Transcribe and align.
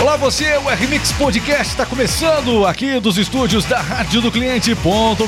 Olá 0.00 0.16
você, 0.16 0.56
o 0.58 0.68
RMix 0.68 1.10
Podcast 1.12 1.72
está 1.72 1.84
começando 1.84 2.64
aqui 2.64 3.00
dos 3.00 3.18
estúdios 3.18 3.64
da 3.64 3.80
Rádio 3.80 4.20
do 4.20 4.30
Cliente.com.br. 4.30 5.18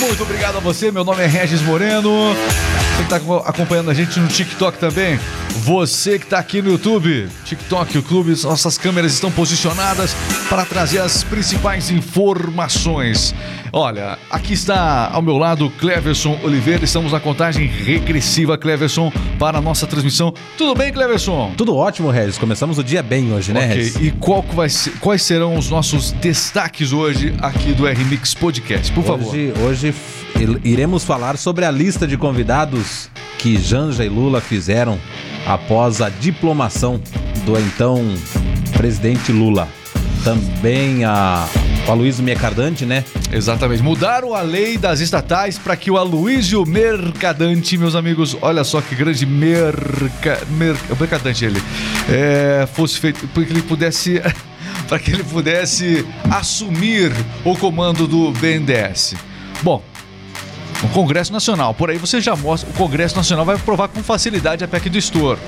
Muito 0.00 0.22
obrigado 0.22 0.56
a 0.56 0.60
você, 0.60 0.90
meu 0.90 1.04
nome 1.04 1.22
é 1.22 1.26
Regis 1.26 1.60
Moreno. 1.60 2.34
Você 2.96 2.96
que 2.96 3.14
está 3.14 3.16
acompanhando 3.44 3.90
a 3.90 3.94
gente 3.94 4.18
no 4.18 4.26
TikTok 4.26 4.78
também. 4.78 5.20
Você 5.50 6.18
que 6.18 6.24
está 6.24 6.38
aqui 6.38 6.62
no 6.62 6.70
YouTube, 6.70 7.28
TikTok, 7.44 7.94
YouTube, 7.94 8.34
nossas 8.42 8.78
câmeras 8.78 9.12
estão 9.12 9.30
posicionadas 9.30 10.16
para 10.48 10.64
trazer 10.64 11.00
as 11.00 11.22
principais 11.22 11.90
informações. 11.90 13.34
Olha, 13.78 14.16
aqui 14.30 14.54
está 14.54 15.10
ao 15.12 15.20
meu 15.20 15.36
lado 15.36 15.68
Cleverson 15.78 16.38
Oliveira. 16.42 16.82
Estamos 16.82 17.12
na 17.12 17.20
contagem 17.20 17.66
regressiva, 17.66 18.56
Cleverson, 18.56 19.12
para 19.38 19.58
a 19.58 19.60
nossa 19.60 19.86
transmissão. 19.86 20.32
Tudo 20.56 20.74
bem, 20.74 20.90
Cleverson? 20.90 21.52
Tudo 21.58 21.76
ótimo, 21.76 22.08
Regis. 22.10 22.38
Começamos 22.38 22.78
o 22.78 22.82
dia 22.82 23.02
bem 23.02 23.34
hoje, 23.34 23.52
né, 23.52 23.66
Ok, 23.66 23.76
Regis? 23.76 23.96
e 23.96 24.10
qual 24.12 24.42
que 24.42 24.54
vai 24.54 24.70
ser- 24.70 24.92
quais 24.98 25.20
serão 25.20 25.56
os 25.58 25.68
nossos 25.68 26.10
destaques 26.12 26.90
hoje 26.90 27.34
aqui 27.42 27.74
do 27.74 27.86
RMix 27.86 28.32
Podcast? 28.32 28.90
Por 28.94 29.04
favor. 29.04 29.28
Hoje, 29.28 29.52
hoje 29.62 29.94
iremos 30.64 31.04
falar 31.04 31.36
sobre 31.36 31.66
a 31.66 31.70
lista 31.70 32.06
de 32.06 32.16
convidados 32.16 33.10
que 33.36 33.58
Janja 33.58 34.06
e 34.06 34.08
Lula 34.08 34.40
fizeram 34.40 34.98
após 35.46 36.00
a 36.00 36.08
diplomação 36.08 36.98
do 37.44 37.58
então 37.58 38.02
presidente 38.74 39.32
Lula. 39.32 39.68
Também 40.24 41.04
a 41.04 41.46
o 41.86 41.92
Aloysio 41.92 42.24
Mercadante, 42.24 42.84
né? 42.84 43.04
Exatamente. 43.32 43.82
Mudaram 43.82 44.34
a 44.34 44.42
lei 44.42 44.76
das 44.76 45.00
estatais 45.00 45.58
para 45.58 45.76
que 45.76 45.90
o 45.90 45.96
Aloysio 45.96 46.66
Mercadante, 46.66 47.78
meus 47.78 47.94
amigos, 47.94 48.36
olha 48.42 48.64
só 48.64 48.80
que 48.80 48.94
grande 48.94 49.24
merca, 49.24 50.40
mer, 50.50 50.76
mercadante 50.98 51.44
ele, 51.44 51.62
é, 52.08 52.66
fosse 52.72 52.98
feito 52.98 53.26
para 53.28 53.44
que 53.44 53.52
ele 53.52 53.62
pudesse 53.62 54.20
para 54.88 54.98
que 54.98 55.10
ele 55.10 55.24
pudesse 55.24 56.06
assumir 56.30 57.12
o 57.44 57.56
comando 57.56 58.06
do 58.06 58.30
BNDES. 58.32 59.14
Bom, 59.62 59.82
o 60.82 60.88
Congresso 60.88 61.32
Nacional, 61.32 61.74
por 61.74 61.90
aí 61.90 61.98
você 61.98 62.20
já 62.20 62.36
mostra, 62.36 62.70
o 62.70 62.72
Congresso 62.74 63.16
Nacional 63.16 63.44
vai 63.44 63.56
aprovar 63.56 63.88
com 63.88 64.02
facilidade 64.02 64.62
a 64.62 64.68
PEC 64.68 64.88
do 64.88 64.98
estouro. 64.98 65.40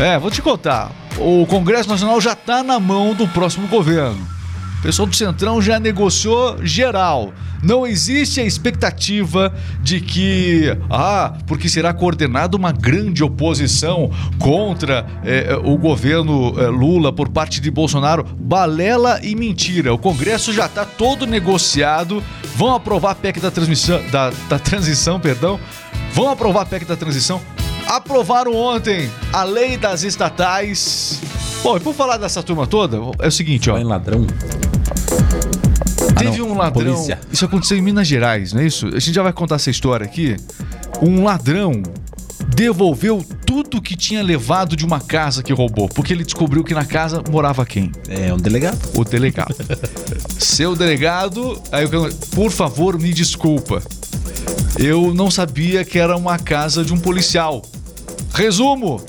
É, 0.00 0.18
vou 0.18 0.30
te 0.30 0.42
contar, 0.42 0.90
o 1.18 1.46
Congresso 1.46 1.88
Nacional 1.88 2.20
já 2.20 2.32
está 2.32 2.62
na 2.62 2.80
mão 2.80 3.14
do 3.14 3.28
próximo 3.28 3.68
governo. 3.68 4.41
O 4.82 4.86
pessoal 4.86 5.06
do 5.06 5.14
Centrão 5.14 5.62
já 5.62 5.78
negociou 5.78 6.58
geral. 6.66 7.32
Não 7.62 7.86
existe 7.86 8.40
a 8.40 8.44
expectativa 8.44 9.54
de 9.80 10.00
que, 10.00 10.76
ah, 10.90 11.34
porque 11.46 11.68
será 11.68 11.94
coordenada 11.94 12.56
uma 12.56 12.72
grande 12.72 13.22
oposição 13.22 14.10
contra 14.40 15.06
eh, 15.24 15.56
o 15.62 15.78
governo 15.78 16.52
eh, 16.58 16.66
Lula 16.66 17.12
por 17.12 17.28
parte 17.28 17.60
de 17.60 17.70
Bolsonaro. 17.70 18.24
Balela 18.40 19.20
e 19.22 19.36
mentira. 19.36 19.94
O 19.94 19.98
Congresso 19.98 20.52
já 20.52 20.66
está 20.66 20.84
todo 20.84 21.28
negociado. 21.28 22.20
Vão 22.56 22.74
aprovar 22.74 23.12
a 23.12 23.14
PEC 23.14 23.38
da 23.38 23.52
transmissão, 23.52 24.02
da, 24.10 24.32
da 24.48 24.58
transição, 24.58 25.20
perdão. 25.20 25.60
Vão 26.12 26.28
aprovar 26.28 26.62
a 26.62 26.66
PEC 26.66 26.84
da 26.86 26.96
transição. 26.96 27.40
Aprovaram 27.92 28.56
ontem 28.56 29.10
a 29.34 29.44
lei 29.44 29.76
das 29.76 30.02
estatais. 30.02 31.20
Bom, 31.62 31.76
e 31.76 31.80
por 31.80 31.92
falar 31.92 32.16
dessa 32.16 32.42
turma 32.42 32.66
toda, 32.66 32.96
é 33.18 33.28
o 33.28 33.30
seguinte, 33.30 33.68
ó. 33.68 33.74
Mãe 33.74 33.84
ladrão. 33.84 34.26
Teve 36.16 36.38
não, 36.38 36.52
um 36.52 36.56
ladrão. 36.56 36.94
polícia. 36.94 37.20
Isso 37.30 37.44
aconteceu 37.44 37.76
em 37.76 37.82
Minas 37.82 38.08
Gerais, 38.08 38.54
não 38.54 38.62
é 38.62 38.66
isso? 38.66 38.86
A 38.86 38.98
gente 38.98 39.12
já 39.12 39.22
vai 39.22 39.34
contar 39.34 39.56
essa 39.56 39.68
história 39.68 40.06
aqui. 40.06 40.38
Um 41.02 41.22
ladrão 41.22 41.82
devolveu 42.56 43.22
tudo 43.46 43.82
que 43.82 43.94
tinha 43.94 44.22
levado 44.22 44.74
de 44.74 44.86
uma 44.86 44.98
casa 44.98 45.42
que 45.42 45.52
roubou, 45.52 45.86
porque 45.86 46.14
ele 46.14 46.24
descobriu 46.24 46.64
que 46.64 46.72
na 46.72 46.86
casa 46.86 47.22
morava 47.30 47.66
quem? 47.66 47.92
É 48.08 48.32
um 48.32 48.38
delegado. 48.38 48.78
O 48.98 49.04
delegado. 49.04 49.54
Seu 50.40 50.74
delegado, 50.74 51.60
aí 51.70 51.84
eu, 51.84 52.10
por 52.34 52.50
favor, 52.50 52.98
me 52.98 53.12
desculpa. 53.12 53.82
Eu 54.78 55.12
não 55.12 55.30
sabia 55.30 55.84
que 55.84 55.98
era 55.98 56.16
uma 56.16 56.38
casa 56.38 56.82
de 56.82 56.94
um 56.94 56.98
policial. 56.98 57.60
Resumo: 58.34 59.04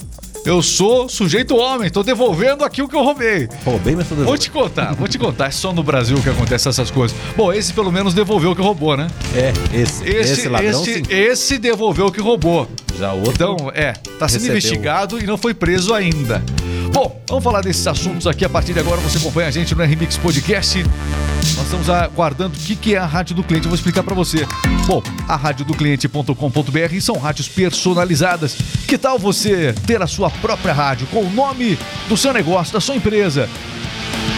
eu 0.45 0.61
sou 0.61 1.07
sujeito 1.07 1.56
homem, 1.56 1.89
tô 1.89 2.03
devolvendo 2.03 2.66
aquilo 2.66 2.89
que 2.89 2.95
eu 2.95 3.01
roubei. 3.03 3.47
Roubei, 3.63 3.95
mas 3.95 4.07
tô 4.09 4.16
Vou 4.16 4.25
devolvendo. 4.25 4.41
te 4.41 4.51
contar, 4.51 4.94
vou 4.94 5.07
te 5.07 5.17
contar. 5.17 5.47
É 5.47 5.51
só 5.51 5.72
no 5.72 5.81
Brasil 5.81 6.17
que 6.22 6.29
acontece 6.29 6.67
essas 6.67 6.91
coisas. 6.91 7.16
Bom, 7.35 7.51
esse 7.53 7.72
pelo 7.73 7.91
menos 7.91 8.13
devolveu 8.13 8.51
o 8.51 8.56
que 8.56 8.61
roubou, 8.61 8.97
né? 8.97 9.07
É, 9.35 9.53
esse, 9.73 10.03
esse, 10.03 10.34
Esse, 10.34 10.50
ladrão 10.50 10.69
esse, 10.69 10.94
sim. 10.95 11.03
esse 11.09 11.57
devolveu 11.57 12.07
o 12.07 12.11
que 12.11 12.19
roubou. 12.19 12.67
Já 13.00 13.13
o 13.13 13.19
outro. 13.19 13.34
Então, 13.34 13.72
é, 13.73 13.94
tá 14.19 14.28
sendo 14.28 14.45
investigado 14.47 15.17
e 15.17 15.25
não 15.25 15.38
foi 15.38 15.53
preso 15.53 15.94
ainda. 15.94 16.44
Bom, 16.93 17.19
vamos 17.27 17.43
falar 17.43 17.61
desses 17.61 17.87
assuntos 17.87 18.27
aqui. 18.27 18.45
A 18.45 18.49
partir 18.49 18.71
de 18.71 18.79
agora 18.79 19.01
você 19.01 19.17
acompanha 19.17 19.47
a 19.47 19.51
gente 19.51 19.73
no 19.73 19.83
RMix 19.83 20.15
Podcast. 20.15 20.83
Nós 20.83 21.65
estamos 21.65 21.89
aguardando 21.89 22.55
o 22.55 22.59
que 22.59 22.75
que 22.75 22.93
é 22.93 22.99
a 22.99 23.05
rádio 23.05 23.35
do 23.35 23.43
cliente. 23.43 23.65
Eu 23.65 23.71
vou 23.71 23.75
explicar 23.75 24.03
pra 24.03 24.13
você. 24.13 24.45
Bom, 24.85 25.01
a 25.27 25.35
rádio 25.35 25.65
do 25.65 25.73
cliente.com.br 25.73 27.01
são 27.01 27.17
rádios 27.17 27.47
personalizadas. 27.47 28.55
Que 28.87 28.95
tal 28.95 29.17
você 29.17 29.73
ter 29.87 30.03
a 30.03 30.07
sua 30.07 30.29
própria 30.29 30.71
rádio 30.71 31.07
com 31.07 31.23
o 31.23 31.29
nome 31.31 31.79
do 32.07 32.15
seu 32.15 32.31
negócio, 32.31 32.71
da 32.71 32.79
sua 32.79 32.95
empresa? 32.95 33.49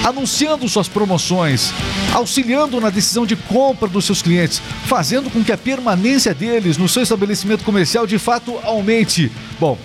anunciando 0.03 0.69
suas 0.69 0.87
promoções, 0.87 1.73
auxiliando 2.13 2.79
na 2.79 2.91
decisão 2.91 3.25
de 3.25 3.35
compra 3.35 3.87
dos 3.87 4.05
seus 4.05 4.22
clientes, 4.22 4.61
fazendo 4.85 5.31
com 5.31 5.43
que 5.43 5.51
a 5.51 5.57
permanência 5.57 6.31
deles 6.31 6.77
no 6.77 6.87
seu 6.87 7.01
estabelecimento 7.01 7.63
comercial 7.63 8.05
de 8.05 8.19
fato 8.19 8.59
aumente. 8.63 9.31
Bom, 9.59 9.77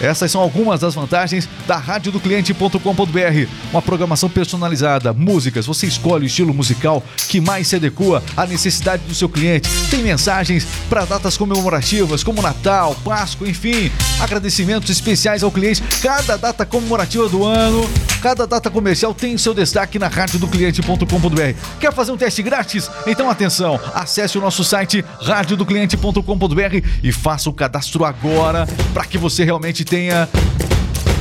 essas 0.00 0.30
são 0.30 0.40
algumas 0.40 0.80
das 0.80 0.94
vantagens 0.94 1.48
da 1.66 1.76
radiodocliente.com.br. 1.76 3.48
Uma 3.70 3.82
programação 3.82 4.28
personalizada, 4.28 5.12
músicas, 5.12 5.66
você 5.66 5.86
escolhe 5.86 6.24
o 6.24 6.26
estilo 6.26 6.52
musical 6.52 7.02
que 7.28 7.40
mais 7.40 7.68
se 7.68 7.76
adequa 7.76 8.22
à 8.36 8.46
necessidade 8.46 9.02
do 9.04 9.14
seu 9.14 9.28
cliente. 9.28 9.68
Tem 9.90 10.02
mensagens 10.02 10.66
para 10.88 11.04
datas 11.04 11.36
comemorativas 11.36 12.22
como 12.22 12.42
Natal, 12.42 12.96
Páscoa, 13.04 13.48
enfim, 13.48 13.90
agradecimentos 14.20 14.90
especiais 14.90 15.42
ao 15.42 15.50
cliente. 15.50 15.82
Cada 16.02 16.36
data 16.36 16.66
comemorativa 16.66 17.28
do 17.28 17.44
ano, 17.44 17.88
cada 18.26 18.44
data 18.44 18.68
comercial 18.68 19.14
tem 19.14 19.38
seu 19.38 19.54
destaque 19.54 20.00
na 20.00 20.08
radiodocliente.com.br. 20.08 21.56
Quer 21.78 21.92
fazer 21.92 22.10
um 22.10 22.16
teste 22.16 22.42
grátis? 22.42 22.90
Então 23.06 23.30
atenção, 23.30 23.78
acesse 23.94 24.36
o 24.36 24.40
nosso 24.40 24.64
site 24.64 25.04
radiodocliente.com.br 25.20 26.88
e 27.04 27.12
faça 27.12 27.48
o 27.48 27.52
cadastro 27.52 28.04
agora 28.04 28.66
para 28.92 29.04
que 29.04 29.16
você 29.16 29.44
realmente 29.44 29.84
tenha 29.84 30.28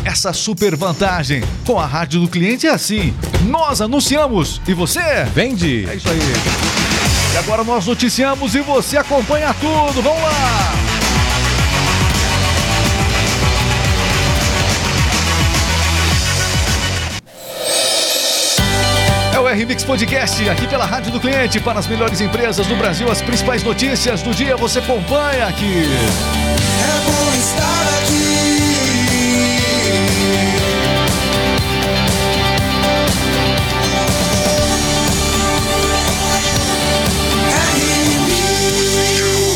essa 0.04 0.34
super 0.34 0.76
vantagem. 0.76 1.44
Com 1.64 1.80
a 1.80 1.86
rádio 1.86 2.22
do 2.22 2.28
cliente 2.28 2.66
é 2.66 2.72
assim. 2.72 3.14
Nós 3.44 3.82
anunciamos 3.82 4.60
e 4.68 4.74
você 4.74 5.26
Vende! 5.32 5.88
é 5.88 5.94
isso 5.98 6.10
aí. 6.10 6.20
E 7.36 7.38
agora 7.38 7.64
nós 7.64 7.86
noticiamos 7.86 8.56
e 8.56 8.62
você 8.62 8.98
acompanha 8.98 9.54
tudo. 9.54 10.02
Vamos 10.02 10.24
lá! 10.24 10.84
O 19.56 19.58
RMix 19.58 19.86
Podcast, 19.86 20.50
aqui 20.50 20.68
pela 20.68 20.86
Rádio 20.86 21.14
do 21.14 21.20
Cliente, 21.20 21.62
para 21.62 21.80
as 21.80 21.88
melhores 21.88 22.20
empresas 22.20 22.68
do 22.68 22.76
Brasil, 22.76 23.10
as 23.10 23.22
principais 23.22 23.64
notícias 23.64 24.22
do 24.22 24.36
dia 24.36 24.58
você 24.58 24.80
acompanha 24.80 25.48
aqui. 25.48 25.86
É 26.84 27.00
bom 27.06 27.34
estar 27.34 27.88
aqui. 28.02 28.36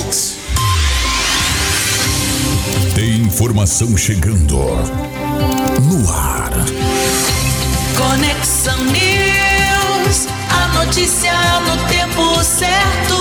RMix. 0.05 0.37
Tem 2.95 3.17
informação 3.17 3.97
chegando 3.97 4.55
no 5.81 6.09
ar. 6.09 6.51
Conexão 7.97 8.81
News, 8.85 9.28
notícia 10.89 11.31
no 11.61 11.77
tempo 11.87 12.43
certo. 12.43 13.13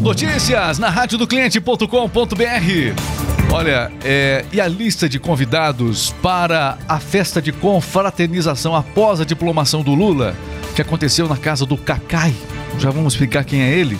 Notícias 0.00 0.78
na 0.78 0.88
radiodocliente.com.br. 0.88 3.52
Olha, 3.52 3.90
é, 4.04 4.44
e 4.52 4.60
a 4.60 4.68
lista 4.68 5.08
de 5.08 5.18
convidados 5.18 6.14
para 6.22 6.78
a 6.88 7.00
festa 7.00 7.42
de 7.42 7.50
confraternização 7.50 8.76
após 8.76 9.20
a 9.20 9.24
diplomação 9.24 9.82
do 9.82 9.92
Lula, 9.92 10.36
que 10.76 10.82
aconteceu 10.82 11.28
na 11.28 11.36
casa 11.36 11.66
do 11.66 11.76
Cacai, 11.76 12.32
já 12.78 12.90
vamos 12.90 13.14
explicar 13.14 13.42
quem 13.42 13.60
é 13.60 13.76
ele, 13.76 13.98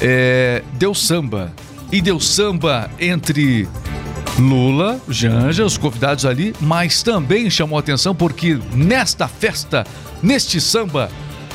é, 0.00 0.62
deu 0.74 0.94
samba. 0.94 1.52
E 1.90 2.00
deu 2.00 2.20
samba 2.20 2.88
entre 3.00 3.68
Lula, 4.38 5.00
Janja, 5.08 5.64
os 5.64 5.78
convidados 5.78 6.26
ali, 6.26 6.54
mas 6.60 7.02
também 7.02 7.48
chamou 7.48 7.78
atenção 7.78 8.14
porque 8.14 8.58
nesta 8.74 9.26
festa, 9.26 9.86
neste 10.22 10.60
samba, 10.60 11.10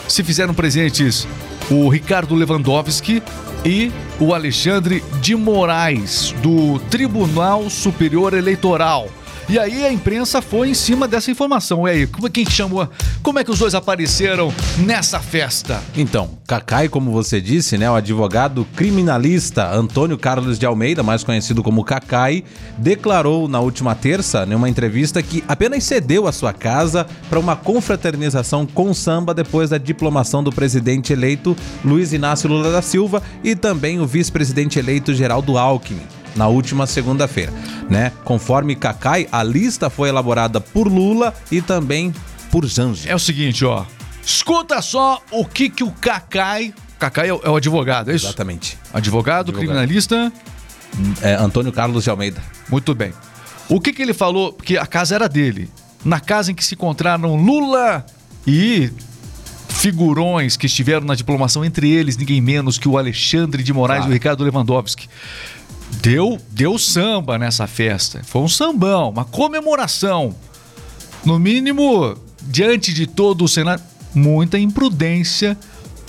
se 0.08 0.24
fizeram 0.24 0.54
presentes 0.54 1.28
o 1.70 1.88
Ricardo 1.90 2.34
Lewandowski 2.34 3.22
e 3.64 3.92
o 4.20 4.34
Alexandre 4.34 5.04
de 5.22 5.36
Moraes, 5.36 6.34
do 6.42 6.80
Tribunal 6.90 7.70
Superior 7.70 8.34
Eleitoral. 8.34 9.10
E 9.52 9.60
aí 9.60 9.86
a 9.86 9.92
imprensa 9.92 10.42
foi 10.42 10.70
em 10.70 10.74
cima 10.74 11.10
dessa 11.10 11.30
informação. 11.30 11.86
E 11.86 11.92
aí, 11.92 12.08
como- 12.08 12.30
quem 12.30 12.46
que 12.46 12.52
chamou? 12.54 12.88
Como 13.22 13.38
é 13.38 13.44
que 13.44 13.52
os 13.52 13.60
dois 13.60 13.76
apareceram 13.76 14.50
nessa 14.78 15.20
festa? 15.20 15.82
Então, 15.94 16.38
Cacai, 16.48 16.88
como 16.88 17.12
você 17.12 17.42
disse, 17.42 17.78
né, 17.78 17.92
o 17.92 17.96
advogado 17.96 18.66
criminalista 18.78 19.70
Antônio 19.76 20.18
Carlos 20.18 20.58
de 20.58 20.66
Almeida, 20.66 21.04
mais 21.04 21.22
conhecido 21.22 21.62
como 21.62 21.84
Cacai, 21.84 22.46
declarou 22.78 23.50
na 23.50 23.60
última 23.60 23.94
terça, 23.94 24.46
numa 24.46 24.70
entrevista, 24.70 25.22
que 25.22 25.44
apenas 25.50 25.84
cedeu 25.84 26.28
a 26.28 26.32
sua 26.32 26.54
casa 26.54 27.06
para 27.30 27.38
uma 27.38 27.58
confraternização 27.58 28.66
com 28.66 28.94
samba 28.94 29.34
depois 29.34 29.70
da 29.72 29.78
diplomação 29.78 30.42
do 30.42 30.54
presidente 30.54 31.12
eleito 31.12 31.58
Luiz 31.84 32.14
Inácio 32.14 32.48
Lula 32.48 32.72
da 32.72 32.82
Silva 32.82 33.22
e 33.44 33.54
também 33.54 34.00
o 34.00 34.06
vice-presidente 34.08 34.80
eleito 34.80 35.14
Geraldo 35.14 35.58
Alckmin. 35.58 36.21
Na 36.36 36.48
última 36.48 36.88
segunda-feira, 36.88 37.52
né? 37.90 38.12
Conforme 38.24 38.76
Cacai, 38.76 39.28
a 39.32 39.44
lista 39.44 39.90
foi 39.90 40.10
elaborada 40.10 40.62
por 40.62 40.88
Lula 40.88 41.34
e 41.52 41.62
também 41.62 42.14
por 42.50 42.66
Janja. 42.66 43.10
É 43.10 43.16
o 43.16 43.20
seguinte, 43.20 43.66
ó. 43.66 43.86
Escuta 44.26 44.82
só 44.82 45.22
o 45.32 45.44
que 45.46 45.70
que 45.70 45.84
o 45.84 45.92
Cacai... 45.92 46.74
Cacai 47.00 47.30
é 47.30 47.34
o, 47.34 47.42
é 47.44 47.50
o 47.50 47.56
advogado, 47.56 48.12
é 48.12 48.16
isso? 48.16 48.28
Exatamente. 48.28 48.78
Advogado, 48.94 49.50
Advogado. 49.50 49.58
criminalista... 49.60 50.32
É, 51.22 51.36
Antônio 51.36 51.72
Carlos 51.72 52.04
de 52.04 52.10
Almeida. 52.10 52.42
Muito 52.70 52.94
bem. 52.94 53.14
O 53.70 53.80
que, 53.80 53.94
que 53.94 54.02
ele 54.02 54.14
falou? 54.14 54.52
Porque 54.52 54.78
a 54.78 54.86
casa 54.86 55.16
era 55.16 55.30
dele. 55.30 55.70
Na 56.04 56.20
casa 56.20 56.52
em 56.52 56.56
que 56.56 56.64
se 56.64 56.76
encontraram 56.76 57.36
Lula 57.38 58.06
e 58.46 58.92
figurões 59.70 60.58
que 60.58 60.66
estiveram 60.66 61.06
na 61.06 61.16
diplomação, 61.16 61.64
entre 61.64 61.90
eles 61.90 62.18
ninguém 62.18 62.42
menos 62.42 62.78
que 62.78 62.88
o 62.88 62.98
Alexandre 62.98 63.64
de 63.64 63.74
Moraes 63.74 64.00
e 64.00 64.02
Claro. 64.02 64.12
o 64.12 64.14
Ricardo 64.14 64.44
Lewandowski. 64.44 65.08
Deu, 66.00 66.40
deu 66.50 66.78
samba 66.78 67.38
nessa 67.38 67.68
festa. 67.68 68.22
Foi 68.24 68.42
um 68.42 68.48
sambão, 68.48 69.10
uma 69.10 69.26
comemoração. 69.26 70.36
No 71.24 71.38
mínimo, 71.38 72.18
diante 72.42 72.94
de 72.94 73.06
todo 73.06 73.44
o 73.44 73.48
Senado, 73.48 73.84
muita 74.14 74.58
imprudência 74.58 75.58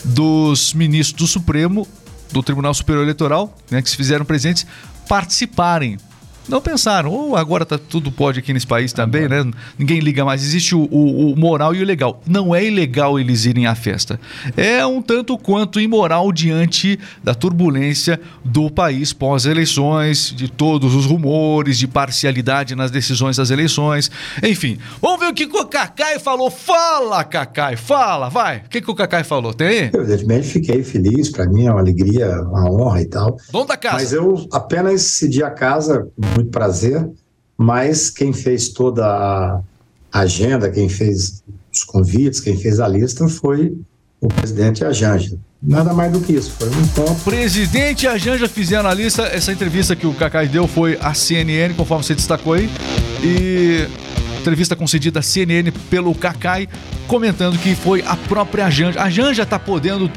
dos 0.05 0.73
ministros 0.73 1.19
do 1.19 1.27
Supremo, 1.27 1.87
do 2.33 2.43
Tribunal 2.43 2.73
Superior 2.73 3.03
Eleitoral, 3.03 3.57
né, 3.71 3.83
que 3.83 3.91
se 3.91 3.97
fizeram 3.97 4.25
presentes, 4.25 4.67
participarem. 5.09 5.99
Não 6.49 6.61
pensaram, 6.61 7.11
ou 7.11 7.37
agora 7.37 7.65
tá, 7.65 7.79
tudo 7.79 8.11
pode 8.11 8.39
aqui 8.41 8.53
nesse 8.53 8.67
país 8.67 8.93
também, 8.93 9.29
né? 9.29 9.49
Ninguém 9.79 10.01
liga 10.01 10.25
mais. 10.25 10.43
Existe 10.43 10.75
o, 10.75 10.89
o- 10.91 11.33
o 11.33 11.37
moral 11.39 11.75
e 11.75 11.83
o 11.83 11.85
legal. 11.87 12.21
Não 12.27 12.55
é 12.55 12.65
ilegal 12.65 13.19
eles 13.19 13.45
irem 13.45 13.67
à 13.67 13.75
festa. 13.75 14.19
É 14.57 14.85
um 14.85 15.01
tanto 15.01 15.39
quanto 15.39 15.81
imoral 15.81 16.33
diante 16.33 16.99
da 17.23 17.35
turbulência 17.35 18.21
do 18.45 18.71
país 18.71 19.13
pós-eleições, 19.13 20.33
de 20.35 20.49
todos 20.51 20.95
os 20.95 21.07
rumores, 21.07 21.79
de 21.79 21.87
parcialidade 21.87 22.75
nas 22.75 22.91
decisões 22.91 23.37
das 23.37 23.51
eleições. 23.51 24.11
Enfim, 24.43 24.79
vamos 25.01 25.21
ver 25.21 25.27
o 25.27 25.35
que, 25.35 25.45
o 25.45 25.65
Cacai 25.67 26.19
falou. 26.19 26.51
Fala, 26.51 27.23
Cacai, 27.25 27.77
fala, 27.77 28.29
vai. 28.29 28.59
O 28.59 28.69
que, 28.69 28.81
que 28.81 28.91
o 28.91 28.95
Cacai 28.95 29.23
falou? 29.25 29.55
Tem 29.55 29.67
aí? 29.69 29.91
Eu, 29.93 30.01
evidentemente, 30.03 30.49
fiquei 30.49 30.83
feliz, 30.83 31.31
para 31.31 31.47
mim 31.47 31.67
é 31.67 31.71
uma 31.71 31.81
alegria, 31.81 32.41
uma 32.43 32.69
honra 32.71 33.01
e 33.01 33.07
tal. 33.07 33.37
Dono 33.51 33.67
da 33.67 33.77
casa. 33.77 33.97
Mas 33.97 34.13
eu 34.13 34.47
apenas 34.53 35.03
cedi 35.03 35.43
a 35.43 35.51
casa, 35.51 36.09
muito 36.35 36.51
prazer, 36.51 37.09
mas 37.57 38.11
quem 38.11 38.33
fez 38.33 38.69
toda 38.69 39.05
a 39.05 39.63
agenda, 40.13 40.71
quem 40.71 40.89
fez 40.89 41.43
os 41.73 41.85
convites, 41.85 42.41
quem 42.41 42.57
fez 42.57 42.81
a 42.81 42.89
lista 42.89 43.29
foi 43.29 43.77
o 44.21 44.29
presidente 44.29 44.83
e 44.83 44.87
a. 44.93 45.39
Nada 45.63 45.93
mais 45.93 46.13
do 46.13 46.21
que 46.21 46.33
isso, 46.33 46.51
foi 46.53 46.69
um 46.69 46.81
encontro. 46.81 47.15
Presidente 47.25 48.05
e 48.05 48.09
a 48.09 48.19
fizeram 48.49 48.89
a 48.89 48.95
lista. 48.95 49.23
Essa 49.23 49.53
entrevista 49.53 49.95
que 49.95 50.07
o 50.07 50.15
Cacai 50.15 50.49
deu 50.49 50.67
foi 50.67 50.99
à 51.01 51.15
CNN, 51.15 51.75
conforme 51.75 52.05
você 52.05 52.15
destacou 52.15 52.55
aí. 52.55 52.69
E 53.23 53.87
entrevista 54.43 54.75
concedida 54.75 55.21
à 55.21 55.23
CNN 55.23 55.71
pelo 55.89 56.15
Cacai, 56.15 56.69
comentando 57.07 57.59
que 57.59 57.75
foi 57.75 58.03
a 58.07 58.17
própria 58.17 58.69
Janja. 58.69 59.01
A 59.01 59.09
Janja 59.09 59.47
tá 59.47 59.59
podendo, 59.59 60.11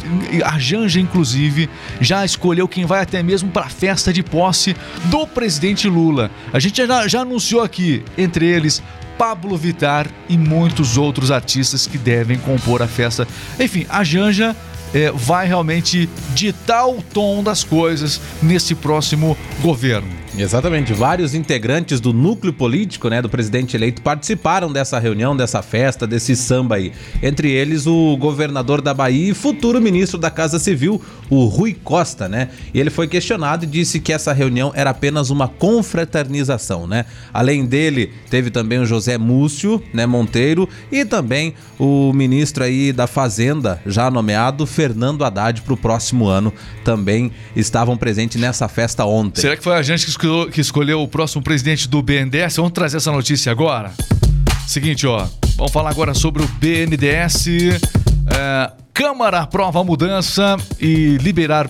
a 0.44 0.60
Janja 0.60 1.00
inclusive 1.00 1.70
já 2.02 2.26
escolheu 2.26 2.68
quem 2.68 2.86
vai 2.86 3.02
até 3.02 3.22
mesmo 3.22 3.52
para 3.52 3.68
a 3.68 3.70
festa 3.70 4.12
de 4.12 4.24
posse 4.24 4.76
do 5.06 5.28
presidente 5.28 5.88
Lula. 5.88 6.32
A 6.52 6.60
gente 6.60 6.86
já, 6.86 7.08
já 7.08 7.22
anunciou 7.22 7.62
aqui, 7.62 8.04
entre 8.18 8.46
eles 8.46 8.82
Pablo 9.18 9.56
Vittar 9.56 10.10
e 10.28 10.38
muitos 10.38 10.98
outros 10.98 11.32
artistas 11.32 11.88
que 11.88 11.98
devem 11.98 12.38
compor 12.38 12.82
a 12.82 12.88
festa. 12.88 13.28
Enfim, 13.60 13.86
a 13.88 14.04
Janja 14.04 14.56
é, 14.94 15.12
vai 15.12 15.48
realmente 15.48 16.10
ditar 16.34 16.88
o 16.88 17.02
tom 17.02 17.44
das 17.44 17.64
coisas 17.64 18.20
nesse 18.42 18.74
próximo 18.74 19.38
governo. 19.62 20.25
Exatamente. 20.38 20.92
Vários 20.94 21.34
integrantes 21.34 22.02
do 22.02 22.12
núcleo 22.12 22.52
político, 22.52 23.08
né, 23.08 23.22
do 23.22 23.30
presidente 23.30 23.78
eleito, 23.78 24.02
participaram 24.02 24.72
dessa 24.72 25.00
reunião, 25.00 25.36
dessa 25.36 25.62
festa, 25.62 26.06
desse 26.06 26.36
samba 26.36 26.76
aí. 26.76 26.92
Entre 27.24 27.50
eles, 27.50 27.88
o 27.88 28.18
governador 28.18 28.82
da 28.82 28.94
Bahia 28.94 29.32
e 29.32 29.34
futuro 29.34 29.82
ministro 29.82 30.18
da 30.18 30.30
Casa 30.30 30.60
Civil, 30.60 31.02
o 31.30 31.46
Rui 31.46 31.74
Costa, 31.74 32.28
né? 32.28 32.50
E 32.74 32.80
ele 32.80 32.90
foi 32.90 33.08
questionado 33.08 33.64
e 33.64 33.68
disse 33.68 34.00
que 34.00 34.12
essa 34.12 34.34
reunião 34.34 34.72
era 34.76 34.90
apenas 34.90 35.30
uma 35.30 35.48
confraternização, 35.48 36.86
né? 36.86 37.06
Além 37.34 37.66
dele, 37.66 38.12
teve 38.30 38.52
também 38.52 38.80
o 38.80 38.86
José 38.86 39.18
Múcio, 39.18 39.82
né, 39.94 40.06
Monteiro, 40.06 40.68
e 40.92 41.06
também 41.06 41.54
o 41.80 42.12
ministro 42.14 42.64
aí 42.64 42.92
da 42.92 43.08
Fazenda, 43.08 43.82
já 43.86 44.12
nomeado, 44.12 44.66
Fernando 44.66 45.24
Haddad, 45.24 45.62
para 45.62 45.74
o 45.74 45.78
próximo 45.78 46.28
ano, 46.28 46.54
também 46.84 47.32
estavam 47.56 47.96
presentes 47.96 48.40
nessa 48.40 48.68
festa 48.68 49.06
ontem. 49.06 49.42
Será 49.42 49.56
que 49.56 49.64
foi 49.64 49.74
a 49.74 49.82
gente 49.82 50.06
que 50.06 50.12
que 50.52 50.62
escolheu 50.62 51.02
o 51.02 51.08
próximo 51.08 51.44
presidente 51.44 51.88
do 51.88 52.02
BNDES? 52.02 52.58
Vamos 52.58 52.72
trazer 52.72 52.98
essa 52.98 53.12
notícia 53.12 53.52
agora. 53.52 53.92
Seguinte, 54.68 55.06
ó. 55.06 55.28
Vamos 55.58 55.72
falar 55.72 55.90
agora 55.90 56.14
sobre 56.14 56.44
o 56.44 56.48
BNDES. 56.48 57.48
É, 58.28 58.72
Câmara 58.94 59.42
aprova 59.42 59.82
a 59.82 59.84
mudança 59.84 60.56
e 60.80 61.18
liberar. 61.18 61.70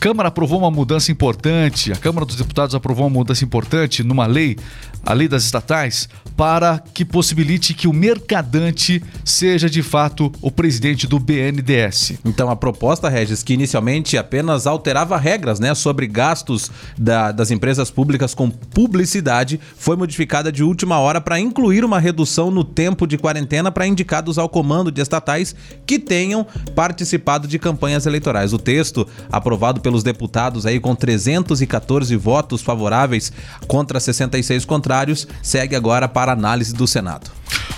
Câmara 0.00 0.28
aprovou 0.28 0.60
uma 0.60 0.70
mudança 0.70 1.10
importante. 1.10 1.90
A 1.90 1.96
Câmara 1.96 2.24
dos 2.24 2.36
Deputados 2.36 2.74
aprovou 2.74 3.04
uma 3.06 3.18
mudança 3.18 3.44
importante 3.44 4.04
numa 4.04 4.26
lei, 4.26 4.56
a 5.04 5.12
lei 5.12 5.26
das 5.26 5.42
estatais, 5.44 6.08
para 6.36 6.78
que 6.94 7.04
possibilite 7.04 7.74
que 7.74 7.88
o 7.88 7.92
mercadante 7.92 9.02
seja 9.24 9.68
de 9.68 9.82
fato 9.82 10.30
o 10.40 10.52
presidente 10.52 11.04
do 11.08 11.18
BNDES. 11.18 12.12
Então 12.24 12.48
a 12.48 12.54
proposta, 12.54 13.08
Regis, 13.08 13.42
que 13.42 13.52
inicialmente 13.54 14.16
apenas 14.16 14.68
alterava 14.68 15.16
regras 15.16 15.58
né, 15.58 15.74
sobre 15.74 16.06
gastos 16.06 16.70
da- 16.96 17.32
das 17.32 17.50
empresas 17.50 17.90
públicas 17.90 18.34
com 18.34 18.48
publicidade, 18.48 19.58
foi 19.76 19.96
modificada 19.96 20.52
de 20.52 20.62
última 20.62 21.00
hora 21.00 21.20
para 21.20 21.40
incluir 21.40 21.84
uma 21.84 21.98
redução 21.98 22.52
no 22.52 22.62
tempo 22.62 23.04
de 23.04 23.18
quarentena 23.18 23.72
para 23.72 23.86
indicados 23.86 24.38
ao 24.38 24.48
comando 24.48 24.92
de 24.92 25.00
estatais 25.00 25.56
que 25.84 25.98
tenham 25.98 26.46
participado 26.76 27.48
de 27.48 27.58
campanhas 27.58 28.06
eleitorais. 28.06 28.52
O 28.52 28.58
texto, 28.58 29.04
aprovado 29.32 29.80
pelos 29.88 30.02
deputados 30.02 30.66
aí 30.66 30.78
com 30.78 30.94
314 30.94 32.14
votos 32.14 32.60
favoráveis 32.60 33.32
contra 33.66 33.98
66 33.98 34.66
contrários, 34.66 35.26
segue 35.42 35.74
agora 35.74 36.06
para 36.06 36.30
análise 36.30 36.74
do 36.74 36.86
Senado. 36.86 37.30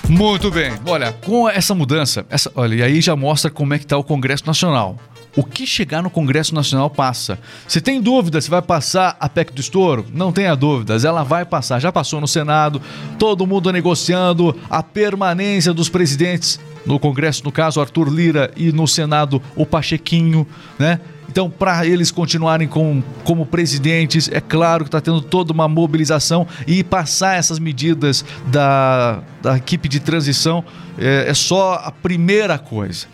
Muito 0.08 0.50
bem. 0.50 0.72
Olha, 0.86 1.12
com 1.12 1.48
essa 1.48 1.72
mudança, 1.72 2.26
essa, 2.28 2.50
olha, 2.56 2.74
e 2.74 2.82
aí 2.82 3.00
já 3.00 3.14
mostra 3.14 3.48
como 3.48 3.74
é 3.74 3.78
que 3.78 3.84
está 3.84 3.96
o 3.96 4.02
Congresso 4.02 4.44
Nacional. 4.44 4.98
O 5.36 5.44
que 5.44 5.64
chegar 5.64 6.02
no 6.02 6.10
Congresso 6.10 6.52
Nacional 6.52 6.90
passa. 6.90 7.38
Se 7.68 7.80
tem 7.80 8.02
dúvida 8.02 8.40
se 8.40 8.50
vai 8.50 8.60
passar 8.60 9.16
a 9.20 9.28
PEC 9.28 9.52
do 9.52 9.60
estouro, 9.60 10.04
não 10.12 10.32
tenha 10.32 10.56
dúvidas, 10.56 11.04
ela 11.04 11.22
vai 11.22 11.44
passar. 11.44 11.78
Já 11.78 11.92
passou 11.92 12.20
no 12.20 12.26
Senado, 12.26 12.82
todo 13.20 13.46
mundo 13.46 13.70
negociando 13.70 14.58
a 14.68 14.82
permanência 14.82 15.72
dos 15.72 15.88
presidentes 15.88 16.58
no 16.84 16.98
Congresso, 16.98 17.44
no 17.44 17.52
caso 17.52 17.80
Arthur 17.80 18.12
Lira, 18.12 18.50
e 18.56 18.72
no 18.72 18.88
Senado 18.88 19.40
o 19.54 19.64
Pachequinho, 19.64 20.44
né? 20.76 20.98
Então, 21.30 21.48
para 21.48 21.86
eles 21.86 22.10
continuarem 22.10 22.66
com, 22.66 23.00
como 23.22 23.46
presidentes, 23.46 24.28
é 24.32 24.40
claro 24.40 24.82
que 24.82 24.88
está 24.88 25.00
tendo 25.00 25.20
toda 25.20 25.52
uma 25.52 25.68
mobilização 25.68 26.44
e 26.66 26.82
passar 26.82 27.36
essas 27.36 27.60
medidas 27.60 28.24
da, 28.48 29.22
da 29.40 29.56
equipe 29.56 29.88
de 29.88 30.00
transição 30.00 30.64
é, 30.98 31.26
é 31.28 31.34
só 31.34 31.74
a 31.74 31.92
primeira 31.92 32.58
coisa. 32.58 33.06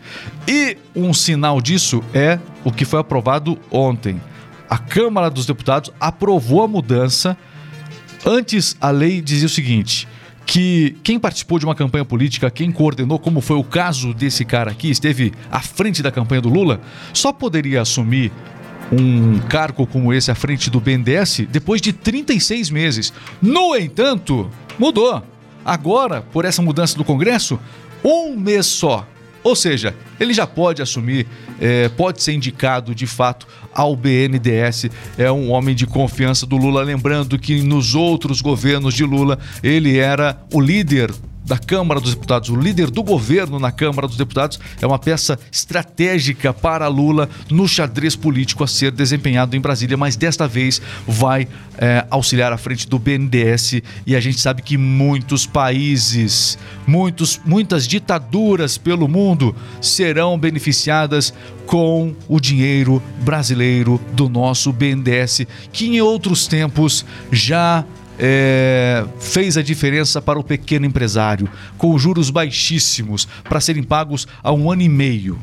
E 0.49 0.79
um 0.95 1.13
sinal 1.13 1.61
disso 1.61 2.03
é 2.15 2.39
o 2.65 2.73
que 2.73 2.87
foi 2.87 3.01
aprovado 3.01 3.59
ontem. 3.71 4.19
A 4.69 4.79
Câmara 4.79 5.29
dos 5.29 5.45
Deputados 5.45 5.93
aprovou 6.01 6.63
a 6.63 6.69
mudança. 6.69 7.37
Antes, 8.25 8.77
a 8.81 8.91
lei 8.91 9.21
dizia 9.21 9.47
o 9.47 9.51
seguinte: 9.51 10.09
que 10.47 10.97
quem 11.03 11.19
participou 11.19 11.59
de 11.59 11.65
uma 11.65 11.75
campanha 11.75 12.05
política, 12.05 12.49
quem 12.51 12.71
coordenou, 12.71 13.19
como 13.19 13.41
foi 13.41 13.57
o 13.57 13.65
caso 13.65 14.15
desse 14.15 14.45
cara 14.45 14.71
aqui, 14.71 14.89
esteve 14.89 15.33
à 15.51 15.61
frente 15.61 16.03
da 16.03 16.13
campanha 16.13 16.41
do 16.41 16.49
Lula, 16.49 16.81
só 17.13 17.33
poderia 17.33 17.83
assumir 17.83 18.31
um 18.93 19.41
cargo 19.49 19.85
como 19.85 20.13
esse 20.15 20.31
à 20.31 20.35
frente 20.37 20.71
do 20.71 20.81
BNDES 20.81 21.49
depois 21.51 21.81
de 21.81 21.93
36 21.93 22.71
meses. 22.71 23.13
No 23.43 23.75
entanto, 23.77 24.49
mudou. 24.79 25.21
Agora, 25.65 26.23
por 26.23 26.45
essa 26.45 26.63
mudança 26.63 26.97
do 26.97 27.05
Congresso, 27.05 27.59
um 28.05 28.37
mês 28.37 28.67
só. 28.67 29.05
Ou 29.47 29.55
seja, 29.55 29.95
ele 30.19 30.35
já 30.35 30.45
pode 30.45 30.83
assumir, 30.83 31.25
é, 31.61 31.89
pode 31.91 32.21
ser 32.21 32.33
indicado 32.33 32.93
de 32.93 33.07
fato 33.07 33.47
ao 33.73 33.95
BNDES. 33.95 34.87
É 35.17 35.31
um 35.31 35.53
homem 35.53 35.73
de 35.73 35.87
confiança 35.87 36.45
do 36.45 36.57
Lula. 36.57 36.83
Lembrando 36.83 37.39
que 37.39 37.63
nos 37.63 37.95
outros 37.95 38.41
governos 38.41 38.93
de 38.93 39.05
Lula, 39.05 39.39
ele 39.63 39.99
era 39.99 40.37
o 40.53 40.61
líder 40.61 41.13
da 41.47 41.57
Câmara 41.57 42.01
dos 42.01 42.15
Deputados, 42.15 42.51
o 42.51 42.57
líder 42.57 42.91
do 42.91 43.03
governo 43.03 43.61
na 43.61 43.71
Câmara 43.71 44.09
dos 44.09 44.17
Deputados, 44.17 44.59
é 44.83 44.87
uma 44.87 44.99
peça 44.99 45.39
estratégica 45.51 46.53
para 46.53 46.89
Lula 46.89 47.31
no 47.49 47.69
xadrez 47.69 48.17
político 48.17 48.65
a 48.65 48.67
ser 48.67 48.91
desempenhado 48.91 49.57
em 49.57 49.61
Brasília, 49.61 49.97
mas 49.97 50.17
desta 50.17 50.49
vez 50.49 50.83
vai 51.07 51.47
é, 51.79 52.05
auxiliar 52.11 52.53
à 52.53 52.59
frente 52.59 52.89
do 52.89 52.99
BNDES 52.99 53.83
e 54.05 54.17
a 54.17 54.21
gente 54.21 54.41
sabe 54.41 54.61
que 54.61 54.77
muitos 54.77 55.47
países, 55.47 56.59
muitos, 56.87 57.41
muitas 57.45 57.87
ditaduras 57.87 58.77
pelo 58.77 59.07
mundo 59.07 59.55
serão 59.81 60.37
beneficiadas 60.37 61.33
com 61.67 62.15
o 62.29 62.41
dinheiro 62.41 63.03
brasileiro 63.21 64.01
do 64.13 64.29
nosso 64.29 64.73
BNDES, 64.73 65.47
que 65.73 65.87
em 65.87 66.01
outros 66.01 66.47
tempos 66.47 67.05
já 67.31 67.85
é, 68.19 69.05
fez 69.21 69.57
a 69.57 69.63
diferença 69.63 70.21
para 70.21 70.39
o 70.39 70.45
pequeno 70.45 70.87
empresário, 70.87 71.49
com 71.77 71.99
juros 71.99 72.31
baixíssimos 72.31 73.27
para 73.45 73.61
serem 73.61 73.83
pagos 73.83 74.27
a 74.43 74.53
um 74.53 74.71
ano 74.71 74.83
e 74.83 74.89
meio. 74.89 75.39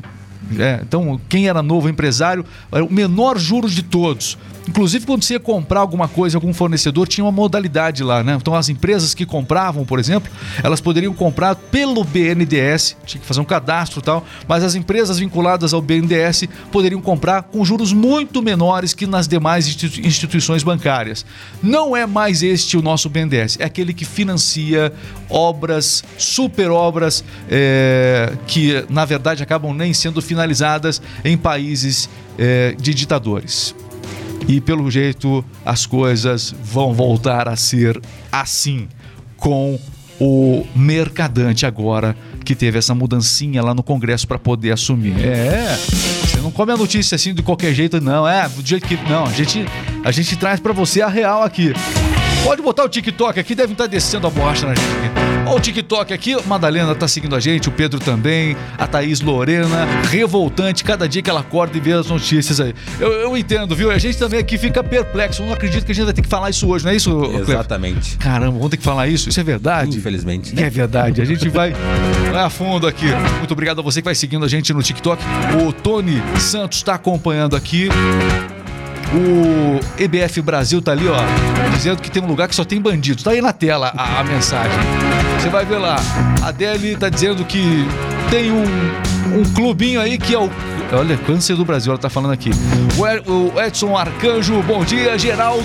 É, 0.58 0.80
então, 0.82 1.20
quem 1.28 1.48
era 1.48 1.62
novo 1.62 1.88
empresário, 1.88 2.44
era 2.70 2.84
o 2.84 2.92
menor 2.92 3.38
juros 3.38 3.72
de 3.72 3.82
todos. 3.82 4.36
Inclusive, 4.66 5.04
quando 5.04 5.22
você 5.22 5.34
ia 5.34 5.40
comprar 5.40 5.80
alguma 5.80 6.08
coisa, 6.08 6.38
algum 6.38 6.54
fornecedor, 6.54 7.06
tinha 7.06 7.22
uma 7.22 7.32
modalidade 7.32 8.02
lá, 8.02 8.24
né? 8.24 8.34
Então, 8.40 8.54
as 8.54 8.70
empresas 8.70 9.12
que 9.12 9.26
compravam, 9.26 9.84
por 9.84 9.98
exemplo, 9.98 10.32
elas 10.62 10.80
poderiam 10.80 11.12
comprar 11.12 11.54
pelo 11.54 12.02
BNDES, 12.02 12.96
tinha 13.04 13.20
que 13.20 13.26
fazer 13.26 13.40
um 13.40 13.44
cadastro 13.44 14.00
e 14.00 14.02
tal, 14.02 14.24
mas 14.48 14.64
as 14.64 14.74
empresas 14.74 15.18
vinculadas 15.18 15.74
ao 15.74 15.82
BNDES 15.82 16.44
poderiam 16.72 17.00
comprar 17.02 17.42
com 17.42 17.62
juros 17.62 17.92
muito 17.92 18.42
menores 18.42 18.94
que 18.94 19.06
nas 19.06 19.28
demais 19.28 19.66
institu- 19.66 20.00
instituições 20.00 20.62
bancárias. 20.62 21.26
Não 21.62 21.94
é 21.94 22.06
mais 22.06 22.42
este 22.42 22.78
o 22.78 22.82
nosso 22.82 23.10
BNDES, 23.10 23.58
é 23.60 23.64
aquele 23.64 23.92
que 23.92 24.06
financia 24.06 24.90
obras, 25.28 26.02
super 26.16 26.70
obras, 26.70 27.22
é, 27.50 28.32
que 28.46 28.82
na 28.88 29.04
verdade 29.04 29.42
acabam 29.42 29.74
nem 29.74 29.92
sendo 29.92 30.22
finalizadas 30.34 31.00
em 31.24 31.36
países 31.36 32.08
é, 32.36 32.74
de 32.78 32.92
ditadores. 32.92 33.74
E 34.46 34.60
pelo 34.60 34.90
jeito 34.90 35.44
as 35.64 35.86
coisas 35.86 36.54
vão 36.62 36.92
voltar 36.92 37.48
a 37.48 37.56
ser 37.56 38.00
assim 38.30 38.88
com 39.36 39.78
o 40.20 40.66
Mercadante 40.76 41.66
agora 41.66 42.16
que 42.44 42.54
teve 42.54 42.78
essa 42.78 42.94
mudancinha 42.94 43.62
lá 43.62 43.74
no 43.74 43.82
Congresso 43.82 44.28
para 44.28 44.38
poder 44.38 44.72
assumir. 44.72 45.14
É, 45.18 45.76
você 46.22 46.36
não 46.38 46.50
come 46.50 46.72
a 46.72 46.76
notícia 46.76 47.16
assim 47.16 47.32
de 47.32 47.42
qualquer 47.42 47.72
jeito 47.72 48.00
não, 48.00 48.28
é, 48.28 48.46
do 48.48 48.66
jeito 48.66 48.86
que 48.86 48.96
não, 49.08 49.24
a 49.24 49.32
gente 49.32 49.64
a 50.04 50.10
gente 50.10 50.36
traz 50.36 50.60
para 50.60 50.72
você 50.72 51.00
a 51.00 51.08
real 51.08 51.42
aqui. 51.42 51.72
Pode 52.44 52.60
botar 52.60 52.84
o 52.84 52.88
TikTok 52.90 53.40
aqui, 53.40 53.54
deve 53.54 53.72
estar 53.72 53.86
descendo 53.86 54.26
a 54.26 54.30
borracha 54.30 54.66
na 54.66 54.74
gente 54.74 54.86
aqui. 54.86 55.24
Ó, 55.46 55.56
o 55.56 55.60
TikTok 55.60 56.12
aqui, 56.12 56.36
Madalena 56.46 56.94
tá 56.94 57.08
seguindo 57.08 57.34
a 57.34 57.40
gente, 57.40 57.70
o 57.70 57.72
Pedro 57.72 57.98
também, 57.98 58.54
a 58.76 58.86
Thaís 58.86 59.22
Lorena, 59.22 59.86
revoltante, 60.10 60.84
cada 60.84 61.08
dia 61.08 61.22
que 61.22 61.30
ela 61.30 61.40
acorda 61.40 61.76
e 61.78 61.80
vê 61.80 61.92
as 61.92 62.06
notícias 62.06 62.60
aí. 62.60 62.74
Eu, 63.00 63.12
eu 63.12 63.36
entendo, 63.36 63.74
viu? 63.74 63.90
A 63.90 63.96
gente 63.96 64.18
também 64.18 64.38
aqui 64.38 64.58
fica 64.58 64.84
perplexo. 64.84 65.40
Eu 65.40 65.46
não 65.46 65.54
acredito 65.54 65.86
que 65.86 65.92
a 65.92 65.94
gente 65.94 66.04
vai 66.04 66.12
ter 66.12 66.20
que 66.20 66.28
falar 66.28 66.50
isso 66.50 66.68
hoje, 66.68 66.84
não 66.84 66.92
é 66.92 66.96
isso, 66.96 67.18
Cleber? 67.18 67.40
Exatamente. 67.40 68.18
Caramba, 68.18 68.52
vamos 68.52 68.70
ter 68.70 68.76
que 68.76 68.84
falar 68.84 69.08
isso? 69.08 69.30
Isso 69.30 69.40
é 69.40 69.44
verdade? 69.44 69.96
Infelizmente, 69.96 70.54
né? 70.54 70.64
É 70.64 70.70
verdade. 70.70 71.22
A 71.22 71.24
gente 71.24 71.48
vai, 71.48 71.72
vai 72.30 72.44
a 72.44 72.50
fundo 72.50 72.86
aqui. 72.86 73.06
Muito 73.38 73.52
obrigado 73.52 73.78
a 73.78 73.82
você 73.82 74.02
que 74.02 74.04
vai 74.04 74.14
seguindo 74.14 74.44
a 74.44 74.48
gente 74.48 74.70
no 74.74 74.82
TikTok. 74.82 75.22
O 75.66 75.72
Tony 75.72 76.22
Santos 76.38 76.76
está 76.76 76.94
acompanhando 76.94 77.56
aqui. 77.56 77.88
O 79.14 79.80
EBF 80.02 80.42
Brasil 80.42 80.82
tá 80.82 80.90
ali, 80.92 81.06
ó, 81.08 81.16
dizendo 81.76 82.02
que 82.02 82.10
tem 82.10 82.22
um 82.22 82.26
lugar 82.26 82.48
que 82.48 82.54
só 82.54 82.64
tem 82.64 82.80
bandidos. 82.80 83.22
Tá 83.22 83.30
aí 83.30 83.40
na 83.40 83.52
tela 83.52 83.92
a, 83.96 84.20
a 84.20 84.24
mensagem. 84.24 84.76
Você 85.38 85.48
vai 85.48 85.64
ver 85.64 85.78
lá. 85.78 85.96
A 86.42 86.50
Deli 86.50 86.96
tá 86.96 87.08
dizendo 87.08 87.44
que 87.44 87.86
tem 88.30 88.50
um, 88.50 88.64
um 89.32 89.44
clubinho 89.54 90.00
aí 90.00 90.18
que 90.18 90.34
é 90.34 90.38
o. 90.38 90.50
Olha, 90.92 91.16
câncer 91.16 91.56
do 91.56 91.64
Brasil, 91.64 91.90
ela 91.92 91.98
tá 92.00 92.08
falando 92.10 92.32
aqui. 92.32 92.50
O 92.96 93.06
E- 93.06 93.22
O 93.26 93.60
Edson 93.60 93.96
Arcanjo, 93.96 94.62
bom 94.62 94.84
dia, 94.84 95.18
Geraldo. 95.18 95.64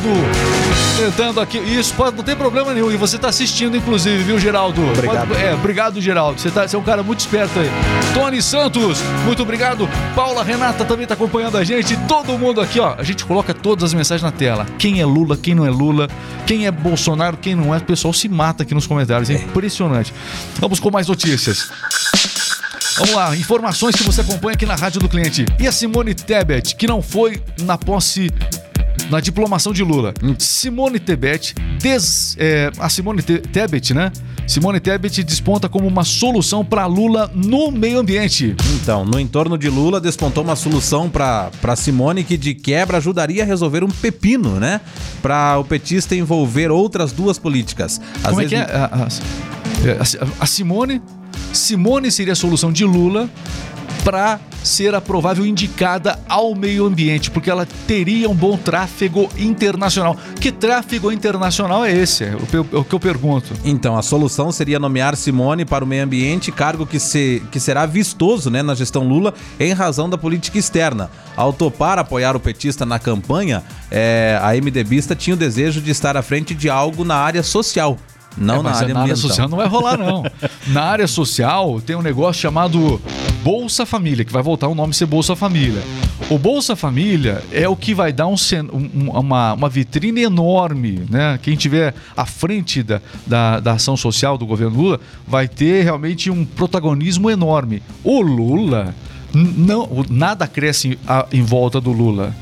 Tentando 0.97 1.39
aqui. 1.39 1.57
Isso, 1.59 1.93
pode, 1.93 2.15
não 2.17 2.23
tem 2.23 2.35
problema 2.35 2.73
nenhum. 2.73 2.91
E 2.91 2.97
você 2.97 3.17
tá 3.17 3.29
assistindo, 3.29 3.75
inclusive, 3.77 4.23
viu, 4.23 4.39
Geraldo? 4.39 4.81
Obrigado. 4.89 5.27
Pode- 5.27 5.41
é, 5.41 5.53
obrigado, 5.53 6.01
Geraldo. 6.01 6.39
Você, 6.39 6.49
tá, 6.49 6.67
você 6.67 6.75
é 6.75 6.79
um 6.79 6.83
cara 6.83 7.03
muito 7.03 7.19
esperto 7.19 7.59
aí. 7.59 7.69
Tony 8.13 8.41
Santos, 8.41 8.99
muito 9.25 9.43
obrigado. 9.43 9.87
Paula 10.15 10.43
Renata 10.43 10.83
também 10.83 11.05
tá 11.05 11.13
acompanhando 11.13 11.57
a 11.57 11.63
gente. 11.63 11.95
Todo 12.07 12.37
mundo 12.37 12.59
aqui, 12.59 12.79
ó. 12.79 12.95
A 12.97 13.03
gente 13.03 13.23
coloca 13.25 13.53
todas 13.53 13.83
as 13.83 13.93
mensagens 13.93 14.23
na 14.23 14.31
tela. 14.31 14.65
Quem 14.79 14.99
é 14.99 15.05
Lula, 15.05 15.37
quem 15.37 15.53
não 15.53 15.65
é 15.65 15.69
Lula, 15.69 16.07
quem 16.45 16.65
é 16.65 16.71
Bolsonaro, 16.71 17.37
quem 17.37 17.55
não 17.55 17.73
é. 17.73 17.77
O 17.77 17.81
pessoal 17.81 18.13
se 18.13 18.27
mata 18.27 18.63
aqui 18.63 18.73
nos 18.73 18.87
comentários. 18.87 19.29
É 19.29 19.33
impressionante. 19.35 20.13
Vamos 20.59 20.79
com 20.79 20.89
mais 20.89 21.07
notícias. 21.07 21.69
Vamos 22.99 23.15
lá, 23.15 23.35
informações 23.35 23.95
que 23.95 24.03
você 24.03 24.21
acompanha 24.21 24.53
aqui 24.55 24.65
na 24.65 24.75
Rádio 24.75 24.99
do 24.99 25.07
Cliente. 25.07 25.45
E 25.59 25.67
a 25.67 25.71
Simone 25.71 26.13
Tebet, 26.13 26.75
que 26.75 26.85
não 26.85 27.01
foi 27.01 27.41
na 27.61 27.77
posse, 27.77 28.29
na 29.09 29.19
diplomação 29.21 29.71
de 29.71 29.83
Lula. 29.83 30.13
Simone 30.37 30.99
Tebet, 30.99 31.55
des- 31.81 32.35
é, 32.37 32.69
a 32.77 32.89
Simone 32.89 33.21
Te- 33.21 33.39
Tebet, 33.39 33.93
né? 33.93 34.11
Simone 34.45 34.79
Tebet 34.81 35.23
desponta 35.23 35.69
como 35.69 35.87
uma 35.87 36.03
solução 36.03 36.65
para 36.65 36.85
Lula 36.87 37.31
no 37.33 37.71
meio 37.71 37.99
ambiente. 37.99 38.55
Então, 38.81 39.05
no 39.05 39.17
entorno 39.19 39.57
de 39.57 39.69
Lula 39.69 40.01
despontou 40.01 40.43
uma 40.43 40.55
solução 40.57 41.09
para 41.09 41.75
Simone 41.77 42.23
que 42.23 42.35
de 42.35 42.53
quebra 42.53 42.97
ajudaria 42.97 43.43
a 43.43 43.45
resolver 43.45 43.81
um 43.83 43.89
pepino, 43.89 44.59
né? 44.59 44.81
Para 45.21 45.57
o 45.57 45.63
petista 45.63 46.15
envolver 46.15 46.69
outras 46.69 47.11
duas 47.13 47.37
políticas. 47.39 48.01
Às 48.23 48.29
Como 48.31 48.41
é 48.41 48.45
que 48.45 48.55
é? 48.55 48.65
vezes- 48.65 48.75
A, 48.75 48.85
a- 48.85 50.25
a- 50.25 50.27
a 50.41 50.45
Simone, 50.47 50.99
Simone 51.59 52.11
seria 52.11 52.33
a 52.33 52.35
solução 52.35 52.71
de 52.71 52.83
Lula 52.85 53.29
para 54.03 54.39
ser 54.63 54.93
a 54.93 54.99
provável 54.99 55.45
indicada 55.45 56.19
ao 56.27 56.53
meio 56.53 56.85
ambiente, 56.85 57.31
porque 57.31 57.49
ela 57.49 57.65
teria 57.87 58.29
um 58.29 58.33
bom 58.35 58.57
tráfego 58.57 59.29
internacional. 59.37 60.17
Que 60.39 60.51
tráfego 60.51 61.11
internacional 61.11 61.85
é 61.85 61.93
esse? 61.93 62.25
É 62.25 62.35
o, 62.35 62.45
que 62.45 62.57
eu- 62.57 62.67
é 62.73 62.75
o 62.77 62.83
que 62.83 62.93
eu 62.93 62.99
pergunto. 62.99 63.53
Então, 63.63 63.97
a 63.97 64.01
solução 64.01 64.51
seria 64.51 64.77
nomear 64.77 65.15
Simone 65.15 65.63
para 65.63 65.83
o 65.83 65.87
meio 65.87 66.03
ambiente, 66.03 66.51
cargo 66.51 66.85
que, 66.85 66.99
se, 66.99 67.41
que 67.51 67.59
será 67.59 67.85
vistoso 67.85 68.49
né, 68.49 68.61
na 68.61 68.75
gestão 68.75 69.07
Lula 69.07 69.33
em 69.59 69.71
razão 69.73 70.09
da 70.09 70.17
política 70.17 70.57
externa. 70.57 71.09
Ao 71.37 71.53
topar 71.53 71.97
apoiar 71.97 72.35
o 72.35 72.39
petista 72.39 72.85
na 72.85 72.99
campanha, 72.99 73.63
eh, 73.89 74.37
a 74.41 74.53
MDBista 74.55 75.15
tinha 75.15 75.35
o 75.35 75.39
desejo 75.39 75.81
de 75.81 75.91
estar 75.91 76.17
à 76.17 76.21
frente 76.21 76.53
de 76.53 76.69
algo 76.69 77.05
na 77.05 77.15
área 77.15 77.43
social, 77.43 77.97
não 78.37 78.55
É, 78.55 78.57
na 78.57 78.63
mas 78.63 78.81
área 78.81 78.93
na 78.93 78.99
área 79.01 79.15
social 79.15 79.49
não 79.49 79.57
vai 79.57 79.67
rolar, 79.67 79.97
não. 79.97 80.23
na 80.67 80.83
área 80.83 81.07
social 81.07 81.81
tem 81.81 81.95
um 81.95 82.01
negócio 82.01 82.41
chamado 82.41 83.01
Bolsa 83.43 83.85
Família, 83.85 84.23
que 84.25 84.31
vai 84.33 84.43
voltar 84.43 84.67
o 84.67 84.75
nome 84.75 84.93
ser 84.93 85.05
Bolsa 85.05 85.35
Família. 85.35 85.81
O 86.29 86.37
Bolsa 86.37 86.75
Família 86.75 87.41
é 87.51 87.67
o 87.67 87.75
que 87.75 87.93
vai 87.93 88.11
dar 88.13 88.27
um 88.27 88.35
um- 88.73 89.09
uma, 89.11 89.53
uma 89.53 89.69
vitrine 89.69 90.21
enorme, 90.21 91.03
né? 91.09 91.39
Quem 91.41 91.55
tiver 91.55 91.93
à 92.15 92.25
frente 92.25 92.83
da, 92.83 93.01
da, 93.25 93.59
da 93.59 93.71
ação 93.73 93.95
social 93.97 94.37
do 94.37 94.45
governo 94.45 94.75
Lula 94.77 94.99
vai 95.27 95.47
ter 95.47 95.83
realmente 95.83 96.29
um 96.29 96.43
protagonismo 96.45 97.29
enorme. 97.29 97.81
O 98.03 98.21
Lula, 98.21 98.93
não, 99.33 100.05
nada 100.09 100.45
cresce 100.47 100.99
a- 101.07 101.25
em 101.31 101.41
volta 101.41 101.79
do 101.81 101.91
Lula 101.91 102.35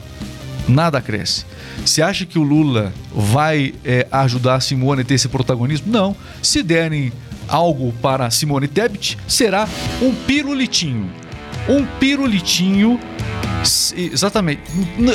nada 0.68 1.02
cresce. 1.02 1.46
Você 1.86 2.02
acha 2.02 2.26
que 2.26 2.38
o 2.38 2.44
Lula 2.44 2.94
vai 3.14 3.74
é, 3.86 4.08
ajudar 4.12 4.56
a 4.56 4.60
Simone 4.60 5.02
a 5.02 5.06
ter 5.06 5.16
esse 5.16 5.28
protagonismo? 5.28 5.92
Não. 5.92 6.16
Se 6.42 6.62
derem 6.62 7.12
algo 7.48 7.94
para 8.02 8.30
Simone 8.30 8.68
Tebet, 8.68 9.18
será 9.28 9.68
um 10.02 10.14
pirulitinho. 10.14 11.10
Um 11.70 11.86
pirulitinho. 12.00 13.00
Exatamente. 13.96 14.62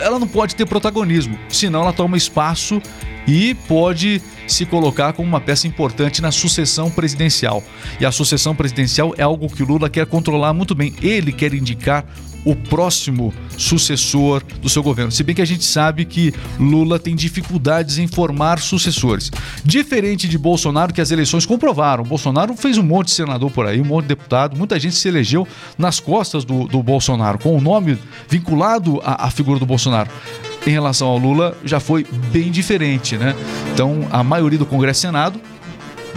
Ela 0.03 0.19
não 0.19 0.27
pode 0.27 0.57
ter 0.57 0.67
protagonismo, 0.67 1.39
senão 1.49 1.83
ela 1.83 1.93
toma 1.93 2.17
espaço 2.17 2.81
e 3.27 3.55
pode 3.69 4.21
se 4.49 4.67
colocar 4.67 5.13
como 5.13 5.29
uma 5.29 5.41
peça 5.41 5.67
importante 5.67 6.21
na 6.21 6.31
sucessão 6.31 6.91
presidencial. 6.91 7.63
E 8.01 8.05
a 8.05 8.13
sucessão 8.13 8.55
presidencial 8.55 9.15
é 9.17 9.23
algo 9.23 9.49
que 9.49 9.63
o 9.63 9.67
Lula 9.67 9.89
quer 9.89 10.07
controlar 10.07 10.53
muito 10.53 10.75
bem. 10.75 10.93
Ele 11.01 11.33
quer 11.33 11.55
indicar 11.55 12.05
o 12.45 12.55
próximo 12.55 13.33
sucessor 13.57 14.43
do 14.61 14.69
seu 14.69 14.83
governo. 14.83 15.13
Se 15.13 15.23
bem 15.23 15.35
que 15.35 15.43
a 15.43 15.47
gente 15.47 15.65
sabe 15.65 16.05
que 16.05 16.35
Lula 16.59 16.99
tem 16.99 17.15
dificuldades 17.15 17.99
em 17.99 18.07
formar 18.07 18.59
sucessores. 18.59 19.31
Diferente 19.65 20.29
de 20.29 20.37
Bolsonaro, 20.37 20.93
que 20.93 21.01
as 21.01 21.11
eleições 21.11 21.47
comprovaram. 21.47 22.05
Bolsonaro 22.05 22.55
fez 22.57 22.79
um 22.79 22.83
monte 22.83 23.09
de 23.09 23.13
senador 23.13 23.51
por 23.51 23.67
aí, 23.67 23.81
um 23.81 23.85
monte 23.85 24.05
de 24.05 24.09
deputado, 24.09 24.57
muita 24.57 24.79
gente 24.79 24.97
se 24.97 25.09
elegeu 25.09 25.47
nas 25.79 26.01
costas 26.01 26.45
do, 26.45 26.67
do 26.67 26.83
Bolsonaro, 26.83 27.39
com 27.39 27.57
o 27.57 27.61
nome 27.61 27.99
vinculado 28.29 29.01
à, 29.05 29.27
à 29.27 29.31
figura 29.31 29.59
do 29.59 29.67
Bolsonaro. 29.67 30.11
Em 30.67 30.71
relação 30.71 31.09
ao 31.09 31.19
Lula, 31.19 31.57
já 31.65 31.81
foi 31.81 32.07
bem 32.33 32.51
diferente, 32.51 33.17
né? 33.17 33.35
Então, 33.73 34.07
a 34.13 34.23
maioria 34.23 34.59
do 34.59 34.67
Congresso 34.67 35.01
e 35.01 35.03
Senado 35.03 35.41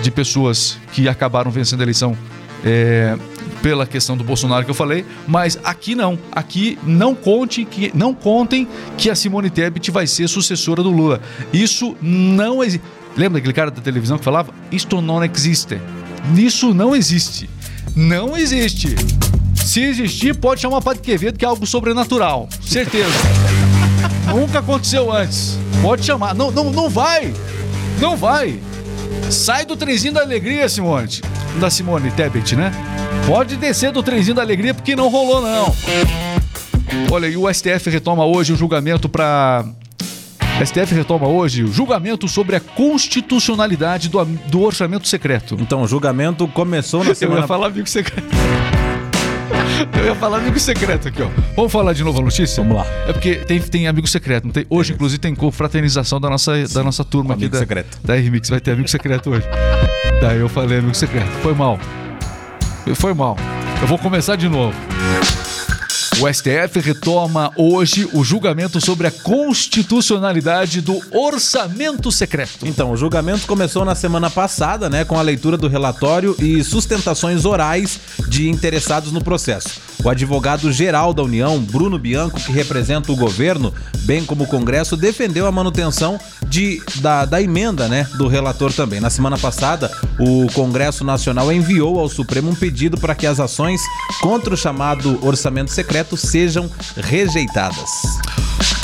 de 0.01 0.11
pessoas 0.11 0.77
que 0.91 1.07
acabaram 1.07 1.49
vencendo 1.49 1.79
a 1.79 1.83
eleição 1.83 2.15
é, 2.63 3.17
pela 3.65 3.87
questão 3.87 4.15
do 4.15 4.23
Bolsonaro 4.23 4.63
que 4.63 4.69
eu 4.69 4.75
falei, 4.75 5.03
mas 5.25 5.57
aqui 5.63 5.95
não. 5.95 6.19
Aqui 6.31 6.77
não 6.83 7.15
conte 7.15 7.65
que 7.65 7.91
não 7.95 8.13
contem 8.13 8.67
que 8.95 9.09
a 9.09 9.15
Simone 9.15 9.49
Tebet 9.49 9.89
vai 9.89 10.05
ser 10.05 10.29
sucessora 10.29 10.83
do 10.83 10.91
Lula. 10.91 11.19
Isso 11.51 11.97
não 11.99 12.63
existe. 12.63 12.85
Lembra 13.17 13.39
daquele 13.39 13.53
cara 13.53 13.71
da 13.71 13.81
televisão 13.81 14.19
que 14.19 14.23
falava? 14.23 14.53
Isto 14.71 15.01
não 15.01 15.23
existe. 15.25 15.81
Isso 16.37 16.75
não 16.75 16.95
existe. 16.95 17.49
Não 17.95 18.37
existe. 18.37 18.95
Se 19.55 19.81
existir, 19.81 20.35
pode 20.35 20.61
chamar 20.61 20.79
Padre 20.83 21.01
Quevedo, 21.01 21.39
que 21.39 21.43
é 21.43 21.47
algo 21.47 21.65
sobrenatural. 21.65 22.47
Certeza. 22.61 23.09
Nunca 24.29 24.59
aconteceu 24.59 25.11
antes. 25.11 25.57
Pode 25.81 26.05
chamar. 26.05 26.35
Não, 26.35 26.51
não, 26.51 26.69
não 26.69 26.87
vai. 26.87 27.33
Não 27.99 28.15
vai. 28.15 28.59
Sai 29.29 29.65
do 29.65 29.75
trenzinho 29.75 30.13
da 30.13 30.21
alegria, 30.21 30.67
Simone. 30.69 31.21
Da 31.59 31.69
Simone 31.69 32.11
Tebet, 32.11 32.55
né? 32.55 32.71
Pode 33.25 33.55
descer 33.55 33.91
do 33.91 34.03
trenzinho 34.03 34.35
da 34.35 34.41
alegria 34.41 34.73
porque 34.73 34.95
não 34.95 35.09
rolou, 35.09 35.41
não. 35.41 35.73
Olha, 37.11 37.27
e 37.27 37.35
o 37.35 37.51
STF 37.51 37.89
retoma 37.89 38.25
hoje 38.25 38.53
o 38.53 38.55
julgamento 38.55 39.09
para. 39.09 39.65
STF 40.63 40.95
retoma 40.95 41.27
hoje 41.27 41.63
o 41.63 41.67
julgamento 41.67 42.27
sobre 42.29 42.55
a 42.55 42.59
constitucionalidade 42.61 44.07
do, 44.07 44.23
do 44.23 44.61
orçamento 44.61 45.07
secreto. 45.07 45.57
Então, 45.59 45.81
o 45.81 45.87
julgamento 45.87 46.47
começou 46.47 47.03
na 47.03 47.09
Eu 47.11 47.15
semana 47.15 47.41
ia 47.41 47.47
falar 47.47 47.67
amigo 47.67 47.89
secreto. 47.89 48.27
Eu 49.97 50.05
ia 50.05 50.15
falar 50.15 50.37
amigo 50.37 50.59
secreto 50.59 51.07
aqui, 51.07 51.21
ó. 51.21 51.29
Vamos 51.55 51.71
falar 51.71 51.93
de 51.93 52.03
novo 52.03 52.19
a 52.19 52.21
notícia? 52.21 52.61
Vamos 52.63 52.77
lá. 52.77 52.85
É 53.07 53.13
porque 53.13 53.35
tem, 53.35 53.59
tem 53.59 53.87
amigo 53.87 54.07
secreto. 54.07 54.45
Não 54.45 54.51
tem? 54.51 54.65
Hoje, 54.69 54.93
inclusive, 54.93 55.19
tem 55.19 55.35
confraternização 55.35 56.19
da 56.19 56.29
nossa, 56.29 56.67
da 56.67 56.83
nossa 56.83 57.03
turma 57.03 57.33
aqui. 57.33 57.43
amigo 57.43 57.53
da, 57.53 57.59
secreto. 57.59 57.99
Da 58.03 58.15
RMix. 58.15 58.49
Vai 58.49 58.59
ter 58.59 58.71
amigo 58.71 58.87
secreto 58.87 59.29
hoje. 59.31 59.45
Daí 60.21 60.39
eu 60.39 60.49
falei 60.49 60.79
amigo 60.79 60.95
secreto. 60.95 61.29
Foi 61.41 61.53
mal. 61.53 61.79
Foi 62.95 63.13
mal. 63.13 63.37
Eu 63.81 63.87
vou 63.87 63.97
começar 63.97 64.35
de 64.35 64.47
novo. 64.47 64.75
O 66.17 66.33
STF 66.33 66.79
retoma 66.79 67.51
hoje 67.57 68.07
o 68.13 68.23
julgamento 68.23 68.79
sobre 68.79 69.05
a 69.05 69.11
constitucionalidade 69.11 70.79
do 70.79 71.01
orçamento 71.11 72.09
secreto. 72.09 72.65
Então, 72.65 72.91
o 72.91 72.97
julgamento 72.97 73.45
começou 73.45 73.83
na 73.83 73.95
semana 73.95 74.29
passada, 74.29 74.89
né, 74.89 75.03
com 75.03 75.19
a 75.19 75.21
leitura 75.21 75.57
do 75.57 75.67
relatório 75.67 76.33
e 76.39 76.63
sustentações 76.63 77.43
orais 77.43 77.99
de 78.29 78.49
interessados 78.49 79.11
no 79.11 79.21
processo. 79.21 79.81
O 80.01 80.09
advogado-geral 80.09 81.13
da 81.13 81.23
União, 81.23 81.59
Bruno 81.59 81.99
Bianco, 81.99 82.39
que 82.39 82.51
representa 82.51 83.11
o 83.11 83.15
governo, 83.15 83.73
bem 84.01 84.23
como 84.23 84.45
o 84.45 84.47
Congresso, 84.47 84.95
defendeu 84.95 85.45
a 85.47 85.51
manutenção 85.51 86.17
de, 86.47 86.81
da, 86.97 87.25
da 87.25 87.41
emenda 87.41 87.87
né, 87.87 88.07
do 88.17 88.27
relator 88.27 88.71
também. 88.71 88.99
Na 89.01 89.09
semana 89.09 89.37
passada, 89.37 89.91
o 90.19 90.47
Congresso 90.53 91.03
Nacional 91.03 91.51
enviou 91.51 91.99
ao 91.99 92.07
Supremo 92.07 92.51
um 92.51 92.55
pedido 92.55 92.97
para 92.97 93.15
que 93.15 93.27
as 93.27 93.39
ações 93.39 93.81
contra 94.21 94.53
o 94.53 94.57
chamado 94.57 95.19
orçamento 95.25 95.71
secreto 95.71 96.04
sejam 96.15 96.69
rejeitadas. 96.97 97.89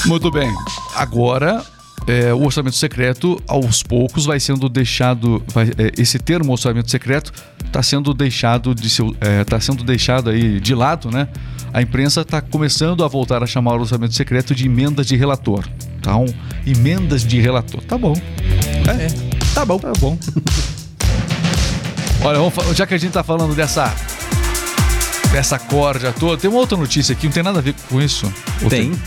Muito 0.05 0.31
bem. 0.31 0.51
Agora, 0.95 1.63
é, 2.07 2.33
o 2.33 2.43
orçamento 2.43 2.75
secreto, 2.75 3.39
aos 3.47 3.83
poucos, 3.83 4.25
vai 4.25 4.39
sendo 4.39 4.67
deixado. 4.67 5.43
vai- 5.53 5.69
é, 5.77 5.91
esse 5.97 6.17
termo 6.17 6.51
orçamento 6.51 6.89
secreto 6.89 7.31
está 7.65 7.83
sendo 7.83 8.13
deixado 8.13 8.73
de 8.73 8.89
seu, 8.89 9.15
é, 9.21 9.43
tá 9.43 9.59
sendo 9.59 9.83
deixado 9.83 10.29
aí 10.29 10.59
de 10.59 10.73
lado, 10.73 11.11
né? 11.11 11.27
A 11.73 11.81
imprensa 11.81 12.21
está 12.21 12.41
começando 12.41 13.03
a 13.03 13.07
voltar 13.07 13.41
a 13.43 13.45
chamar 13.47 13.75
o 13.75 13.81
orçamento 13.81 14.13
secreto 14.13 14.53
de 14.53 14.65
emendas 14.65 15.05
de 15.07 15.15
relator. 15.15 15.65
Então, 15.99 16.25
emendas 16.67 17.23
de 17.23 17.39
relator. 17.39 17.81
Tá 17.83 17.97
bom. 17.97 18.13
É, 18.89 19.07
tá 19.53 19.63
bom. 19.63 19.77
Tá 19.79 19.93
bom. 19.99 20.17
Olha, 22.23 22.39
já 22.75 22.85
que 22.85 22.93
a 22.93 22.97
gente 22.97 23.11
tá 23.13 23.23
falando 23.23 23.55
dessa. 23.55 23.93
Dessa 25.31 25.57
corda 25.57 26.11
toda, 26.11 26.37
tem 26.41 26.49
uma 26.49 26.59
outra 26.59 26.77
notícia 26.77 27.13
aqui, 27.13 27.25
não 27.27 27.33
tem 27.33 27.41
nada 27.43 27.59
a 27.59 27.61
ver 27.61 27.73
com 27.89 28.01
isso. 28.01 28.31
Ou 28.63 28.69
Tem. 28.69 28.91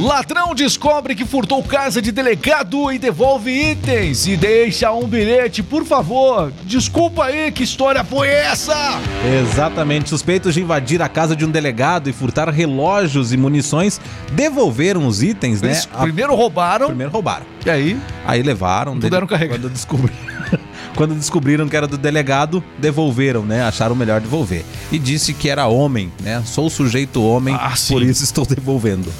Ladrão 0.00 0.52
descobre 0.52 1.14
que 1.14 1.24
furtou 1.24 1.62
casa 1.62 2.02
de 2.02 2.10
delegado 2.10 2.90
e 2.90 2.98
devolve 2.98 3.52
itens 3.70 4.26
e 4.26 4.36
deixa 4.36 4.90
um 4.90 5.06
bilhete, 5.06 5.62
por 5.62 5.84
favor. 5.84 6.52
Desculpa 6.64 7.26
aí, 7.26 7.52
que 7.52 7.62
história 7.62 8.02
foi 8.02 8.26
essa? 8.28 8.74
Exatamente. 9.40 10.08
Suspeitos 10.08 10.54
de 10.54 10.60
invadir 10.60 11.00
a 11.00 11.08
casa 11.08 11.36
de 11.36 11.44
um 11.44 11.50
delegado 11.50 12.10
e 12.10 12.12
furtar 12.12 12.48
relógios 12.50 13.32
e 13.32 13.36
munições 13.36 14.00
devolveram 14.32 15.06
os 15.06 15.22
itens, 15.22 15.62
né? 15.62 15.68
Eles 15.68 15.88
A- 15.94 16.02
primeiro 16.02 16.34
roubaram 16.34 16.86
Primeiro 16.88 17.12
roubaram. 17.12 17.46
e 17.64 17.70
aí 17.70 17.96
Aí 18.26 18.42
levaram. 18.42 18.98
Puderam 18.98 19.26
carregar. 19.28 19.54
Quando 19.56 19.70
descobriram, 19.70 20.16
quando 20.96 21.14
descobriram 21.14 21.68
que 21.68 21.76
era 21.76 21.86
do 21.86 21.96
delegado, 21.98 22.62
devolveram, 22.78 23.42
né? 23.44 23.62
Acharam 23.62 23.94
melhor 23.94 24.20
devolver. 24.20 24.64
E 24.90 24.98
disse 24.98 25.32
que 25.32 25.48
era 25.48 25.66
homem, 25.66 26.12
né? 26.22 26.42
Sou 26.44 26.68
sujeito 26.70 27.22
homem, 27.22 27.54
Ah, 27.54 27.74
por 27.88 28.02
isso 28.02 28.22
estou 28.24 28.44
devolvendo. 28.46 29.12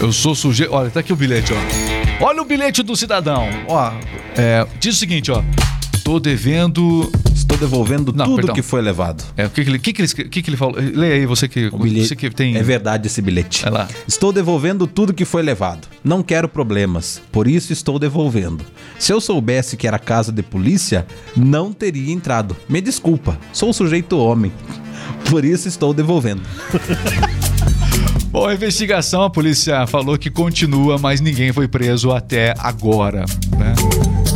eu 0.00 0.12
sou 0.12 0.34
sujeito. 0.34 0.72
Olha, 0.72 0.90
tá 0.90 1.00
aqui 1.00 1.12
o 1.12 1.16
bilhete, 1.16 1.52
ó. 1.52 2.24
Olha 2.24 2.42
o 2.42 2.44
bilhete 2.44 2.82
do 2.82 2.94
cidadão. 2.96 3.48
Ó, 3.68 3.92
é, 4.36 4.66
diz 4.80 4.96
o 4.96 4.98
seguinte, 4.98 5.30
ó. 5.30 5.42
Tô 6.04 6.18
devendo. 6.18 7.10
Estou 7.34 7.56
devolvendo 7.56 8.12
Não, 8.12 8.24
tudo 8.24 8.36
perdão. 8.36 8.54
que 8.54 8.62
foi 8.62 8.82
levado. 8.82 9.24
É, 9.36 9.46
o 9.46 9.50
que 9.50 9.64
que 9.64 9.70
ele, 9.70 9.78
que 9.78 9.92
que 9.92 10.02
ele, 10.02 10.08
que 10.08 10.42
que 10.42 10.50
ele 10.50 10.56
falou? 10.56 10.76
Leia 10.76 11.14
aí, 11.14 11.26
você 11.26 11.48
que, 11.48 11.70
bilhete 11.70 12.08
você 12.08 12.16
que 12.16 12.30
tem. 12.30 12.56
É 12.56 12.62
verdade 12.62 13.06
esse 13.06 13.20
bilhete. 13.22 13.62
Vai 13.62 13.72
lá. 13.72 13.88
Estou 14.06 14.32
devolvendo 14.32 14.86
tudo 14.86 15.12
que 15.12 15.24
foi 15.24 15.42
levado. 15.42 15.88
Não 16.04 16.22
quero 16.22 16.48
problemas, 16.48 17.20
por 17.30 17.46
isso 17.48 17.72
estou 17.72 17.98
devolvendo. 17.98 18.64
Se 18.98 19.12
eu 19.12 19.20
soubesse 19.20 19.76
que 19.76 19.86
era 19.86 19.98
casa 19.98 20.30
de 20.30 20.42
polícia, 20.42 21.06
não 21.36 21.72
teria 21.72 22.12
entrado. 22.12 22.56
Me 22.68 22.80
desculpa, 22.80 23.38
sou 23.52 23.72
sujeito 23.72 24.18
homem. 24.18 24.52
Por 25.30 25.44
isso 25.44 25.68
estou 25.68 25.94
devolvendo. 25.94 26.42
Bom, 28.30 28.46
a 28.46 28.54
investigação, 28.54 29.22
a 29.22 29.30
polícia 29.30 29.86
falou 29.86 30.16
que 30.16 30.30
continua, 30.30 30.96
mas 30.98 31.20
ninguém 31.20 31.52
foi 31.52 31.68
preso 31.68 32.10
até 32.12 32.54
agora, 32.58 33.26
né? 33.58 33.74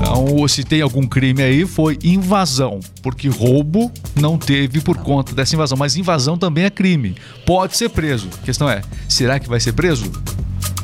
Então, 0.09 0.47
se 0.47 0.63
tem 0.63 0.81
algum 0.81 1.05
crime 1.05 1.43
aí, 1.43 1.67
foi 1.67 1.99
invasão, 2.03 2.79
porque 3.03 3.29
roubo 3.29 3.91
não 4.15 4.39
teve 4.39 4.81
por 4.81 4.97
conta 4.99 5.35
dessa 5.35 5.57
invasão, 5.57 5.77
mas 5.77 5.97
invasão 5.97 6.39
também 6.39 6.65
é 6.65 6.71
crime. 6.71 7.17
Pode 7.45 7.77
ser 7.77 7.89
preso. 7.89 8.29
A 8.41 8.45
questão 8.45 8.71
é, 8.71 8.83
será 9.09 9.41
que 9.41 9.49
vai 9.49 9.59
ser 9.59 9.73
preso? 9.73 10.09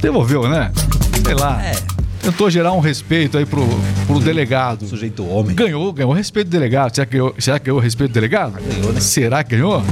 Devolveu, 0.00 0.48
né? 0.48 0.72
Sei 1.24 1.35
lá. 1.35 1.62
É. 1.64 1.72
Tentou 2.20 2.50
gerar 2.50 2.72
um 2.72 2.80
respeito 2.80 3.38
aí 3.38 3.46
pro, 3.46 3.64
pro 4.08 4.18
delegado. 4.18 4.87
Sujeito 4.87 5.24
homem. 5.24 5.54
Ganhou, 5.54 5.92
ganhou 5.92 6.12
respeito 6.12 6.48
do 6.48 6.50
delegado. 6.50 6.92
Será 6.94 7.06
que 7.06 7.12
ganhou, 7.12 7.35
será 7.38 7.58
que 7.61 7.66
ganhou 7.66 7.78
o 7.78 7.82
respeito 7.82 8.11
do 8.11 8.14
delegado? 8.14 8.54
Ganhou, 8.61 8.92
né? 8.92 9.00
Será 9.00 9.44
que 9.44 9.50
ganhou? 9.56 9.82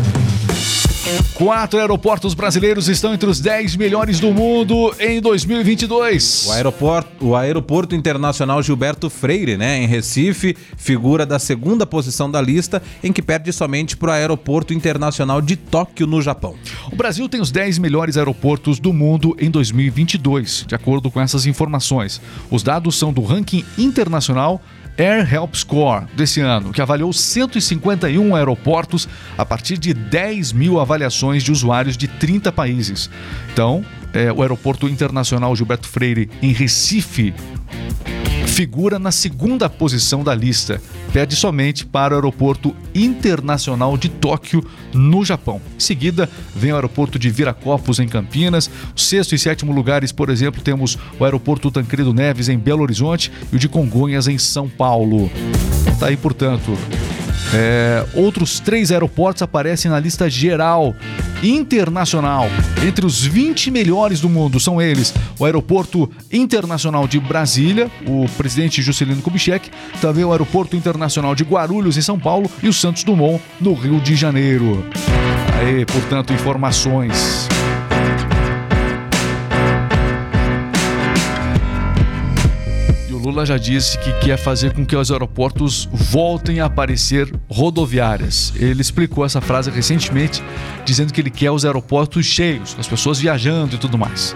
Quatro 1.34 1.80
aeroportos 1.80 2.34
brasileiros 2.34 2.86
estão 2.86 3.14
entre 3.14 3.28
os 3.28 3.40
10 3.40 3.76
melhores 3.76 4.20
do 4.20 4.32
mundo 4.32 4.94
em 5.00 5.20
2022. 5.20 6.46
O 6.48 6.52
aeroporto, 6.52 7.26
o 7.26 7.34
aeroporto 7.34 7.94
Internacional 7.94 8.62
Gilberto 8.62 9.08
Freire, 9.08 9.56
né, 9.56 9.82
em 9.82 9.86
Recife, 9.86 10.54
figura 10.76 11.24
da 11.24 11.38
segunda 11.38 11.86
posição 11.86 12.30
da 12.30 12.40
lista, 12.40 12.82
em 13.02 13.12
que 13.12 13.22
perde 13.22 13.50
somente 13.52 13.96
para 13.96 14.10
o 14.10 14.12
Aeroporto 14.12 14.74
Internacional 14.74 15.40
de 15.40 15.56
Tóquio, 15.56 16.06
no 16.06 16.20
Japão. 16.20 16.54
O 16.92 16.96
Brasil 16.96 17.28
tem 17.28 17.40
os 17.40 17.50
10 17.50 17.78
melhores 17.78 18.18
aeroportos 18.18 18.78
do 18.78 18.92
mundo 18.92 19.34
em 19.40 19.50
2022, 19.50 20.66
de 20.68 20.74
acordo 20.74 21.10
com 21.10 21.20
essas 21.20 21.46
informações. 21.46 22.20
Os 22.50 22.62
dados 22.62 22.98
são 22.98 23.12
do 23.12 23.22
ranking 23.22 23.64
internacional 23.78 24.60
Air 25.00 25.32
Help 25.32 25.54
Score 25.54 26.04
desse 26.14 26.42
ano, 26.42 26.72
que 26.72 26.82
avaliou 26.82 27.10
151 27.10 28.36
aeroportos 28.36 29.08
a 29.38 29.46
partir 29.46 29.78
de 29.78 29.94
10 29.94 30.52
mil 30.52 30.78
avaliações 30.78 31.42
de 31.42 31.50
usuários 31.50 31.96
de 31.96 32.06
30 32.06 32.52
países. 32.52 33.08
Então, 33.50 33.82
é, 34.12 34.30
o 34.30 34.42
Aeroporto 34.42 34.86
Internacional 34.86 35.56
Gilberto 35.56 35.88
Freire, 35.88 36.28
em 36.42 36.52
Recife, 36.52 37.32
figura 38.60 38.98
na 38.98 39.10
segunda 39.10 39.70
posição 39.70 40.22
da 40.22 40.34
lista. 40.34 40.82
Perde 41.14 41.34
somente 41.34 41.86
para 41.86 42.12
o 42.12 42.16
Aeroporto 42.18 42.76
Internacional 42.94 43.96
de 43.96 44.10
Tóquio, 44.10 44.62
no 44.92 45.24
Japão. 45.24 45.62
Em 45.78 45.80
seguida, 45.80 46.28
vem 46.54 46.70
o 46.70 46.74
Aeroporto 46.74 47.18
de 47.18 47.30
Viracopos, 47.30 47.98
em 47.98 48.06
Campinas. 48.06 48.70
O 48.94 49.00
sexto 49.00 49.34
e 49.34 49.38
sétimo 49.38 49.72
lugares, 49.72 50.12
por 50.12 50.28
exemplo, 50.28 50.60
temos 50.60 50.98
o 51.18 51.24
Aeroporto 51.24 51.70
Tancredo 51.70 52.12
Neves, 52.12 52.50
em 52.50 52.58
Belo 52.58 52.82
Horizonte, 52.82 53.32
e 53.50 53.56
o 53.56 53.58
de 53.58 53.66
Congonhas, 53.66 54.28
em 54.28 54.36
São 54.36 54.68
Paulo. 54.68 55.30
Tá 55.98 56.08
aí, 56.08 56.18
portanto. 56.18 56.76
É, 57.52 58.04
outros 58.14 58.60
três 58.60 58.92
aeroportos 58.92 59.42
aparecem 59.42 59.90
na 59.90 59.98
lista 59.98 60.30
geral 60.30 60.94
internacional. 61.42 62.46
Entre 62.86 63.04
os 63.04 63.24
20 63.24 63.70
melhores 63.70 64.20
do 64.20 64.28
mundo 64.28 64.60
são 64.60 64.80
eles: 64.80 65.12
o 65.38 65.44
Aeroporto 65.44 66.10
Internacional 66.32 67.08
de 67.08 67.18
Brasília, 67.18 67.90
o 68.06 68.26
presidente 68.36 68.82
Juscelino 68.82 69.22
Kubitschek, 69.22 69.70
também 70.00 70.24
o 70.24 70.32
Aeroporto 70.32 70.76
Internacional 70.76 71.34
de 71.34 71.44
Guarulhos, 71.44 71.96
em 71.96 72.02
São 72.02 72.18
Paulo, 72.18 72.50
e 72.62 72.68
o 72.68 72.72
Santos 72.72 73.04
Dumont, 73.04 73.42
no 73.60 73.74
Rio 73.74 74.00
de 74.00 74.14
Janeiro. 74.14 74.84
Aí, 75.60 75.84
portanto, 75.84 76.32
informações. 76.32 77.48
Lula 83.20 83.44
já 83.44 83.58
disse 83.58 83.98
que 83.98 84.12
quer 84.14 84.38
fazer 84.38 84.72
com 84.72 84.84
que 84.84 84.96
os 84.96 85.10
aeroportos 85.12 85.88
voltem 85.92 86.60
a 86.60 86.64
aparecer 86.64 87.30
rodoviárias. 87.48 88.52
Ele 88.56 88.80
explicou 88.80 89.24
essa 89.24 89.40
frase 89.40 89.70
recentemente, 89.70 90.42
dizendo 90.84 91.12
que 91.12 91.20
ele 91.20 91.30
quer 91.30 91.50
os 91.50 91.64
aeroportos 91.64 92.24
cheios, 92.24 92.74
as 92.78 92.88
pessoas 92.88 93.20
viajando 93.20 93.76
e 93.76 93.78
tudo 93.78 93.98
mais. 93.98 94.34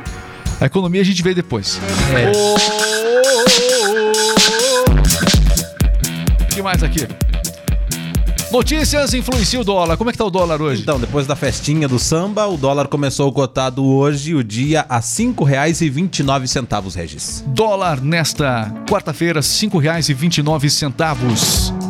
A 0.61 0.67
economia 0.67 1.01
a 1.01 1.05
gente 1.05 1.23
vê 1.23 1.35
depois. 1.35 1.81
O 6.43 6.55
que 6.55 6.63
mais 6.63 6.83
aqui? 6.83 7.09
Notícias 8.55 9.13
influenciam 9.15 9.63
o 9.63 9.65
dólar. 9.65 9.97
Como 9.97 10.11
é 10.11 10.13
que 10.13 10.19
tá 10.19 10.25
o 10.25 10.31
dólar 10.31 10.63
hoje? 10.63 10.83
Então, 10.83 11.01
depois 11.01 11.27
da 11.27 11.35
festinha 11.35 11.89
do 11.89 11.99
samba, 11.99 12.47
o 12.47 12.57
dólar 12.57 12.87
começou 12.87 13.33
cotado 13.33 13.85
hoje, 13.85 14.33
o 14.33 14.45
dia, 14.45 14.87
a 14.89 14.99
R$ 14.99 15.03
5,29, 15.03 16.95
Regis. 16.95 17.43
Dólar 17.49 18.01
nesta 18.01 18.73
quarta-feira, 18.89 19.41
R$ 19.41 19.47
5,29. 19.47 21.84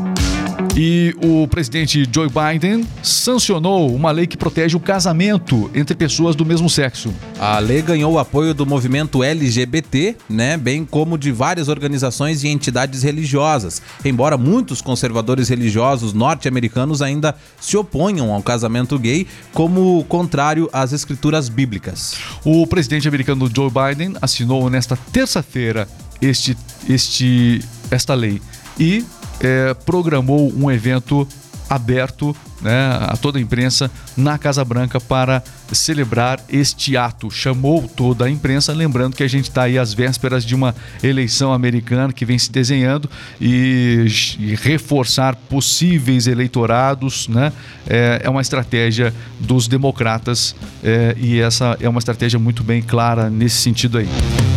E 0.77 1.15
o 1.23 1.47
presidente 1.47 2.05
Joe 2.13 2.29
Biden 2.29 2.85
sancionou 3.01 3.95
uma 3.95 4.11
lei 4.11 4.27
que 4.27 4.37
protege 4.37 4.77
o 4.77 4.81
casamento 4.81 5.71
entre 5.73 5.95
pessoas 5.95 6.35
do 6.35 6.45
mesmo 6.45 6.69
sexo. 6.69 7.15
A 7.39 7.61
lei 7.61 7.81
ganhou 7.81 8.15
o 8.15 8.19
apoio 8.19 8.53
do 8.53 8.67
movimento 8.67 9.23
LGBT, 9.23 10.17
né, 10.29 10.57
bem 10.57 10.85
como 10.85 11.17
de 11.17 11.31
várias 11.31 11.69
organizações 11.69 12.43
e 12.43 12.49
entidades 12.49 13.05
religiosas, 13.05 13.81
embora 14.05 14.37
muitos 14.37 14.83
conservadores 14.83 15.49
religiosos 15.49 16.13
norte-americanos 16.13 17.01
ainda 17.01 17.37
se 17.61 17.77
oponham 17.77 18.33
ao 18.33 18.43
casamento 18.43 18.99
gay 18.99 19.29
como 19.53 20.05
contrário 20.09 20.69
às 20.73 20.93
escrituras 20.93 21.49
bíblicas. 21.49 22.17
O 22.45 22.67
presidente 22.67 23.07
americano 23.07 23.49
Joe 23.55 23.71
Biden 23.71 24.17
assinou 24.21 24.69
nesta 24.69 24.97
terça-feira 25.13 25.87
este, 26.21 26.57
este, 26.89 27.63
esta 27.93 28.13
lei 28.13 28.43
e 28.79 29.05
eh, 29.41 29.75
programou 29.85 30.53
um 30.57 30.71
evento 30.71 31.27
aberto 31.69 32.37
né, 32.61 32.99
a 33.01 33.17
toda 33.17 33.39
a 33.39 33.41
imprensa 33.41 33.91
na 34.17 34.39
Casa 34.39 34.65
Branca 34.65 35.01
para 35.01 35.43
celebrar 35.73 36.41
este 36.49 36.97
ato. 36.97 37.31
Chamou 37.31 37.83
toda 37.89 38.27
a 38.27 38.31
imprensa, 38.31 38.73
lembrando 38.73 39.17
que 39.17 39.23
a 39.23 39.29
gente 39.29 39.49
está 39.49 39.65
aí 39.65 39.79
às 39.79 39.93
vésperas 39.93 40.45
de 40.45 40.55
uma 40.55 40.75
eleição 41.03 41.53
americana 41.53 42.13
que 42.13 42.25
vem 42.25 42.39
se 42.39 42.51
desenhando 42.51 43.09
e, 43.41 44.07
e 44.39 44.55
reforçar 44.55 45.37
possíveis 45.37 46.27
eleitorados 46.27 47.29
né, 47.29 47.53
é, 47.87 48.23
é 48.25 48.31
uma 48.31 48.41
estratégia 48.41 49.13
dos 49.41 49.69
democratas 49.69 50.55
é, 50.83 51.15
e 51.19 51.41
essa 51.41 51.77
é 51.81 51.89
uma 51.89 51.99
estratégia 51.99 52.39
muito 52.39 52.63
bem 52.63 52.83
clara 52.83 53.29
nesse 53.29 53.57
sentido 53.57 53.99
aí. 53.99 54.09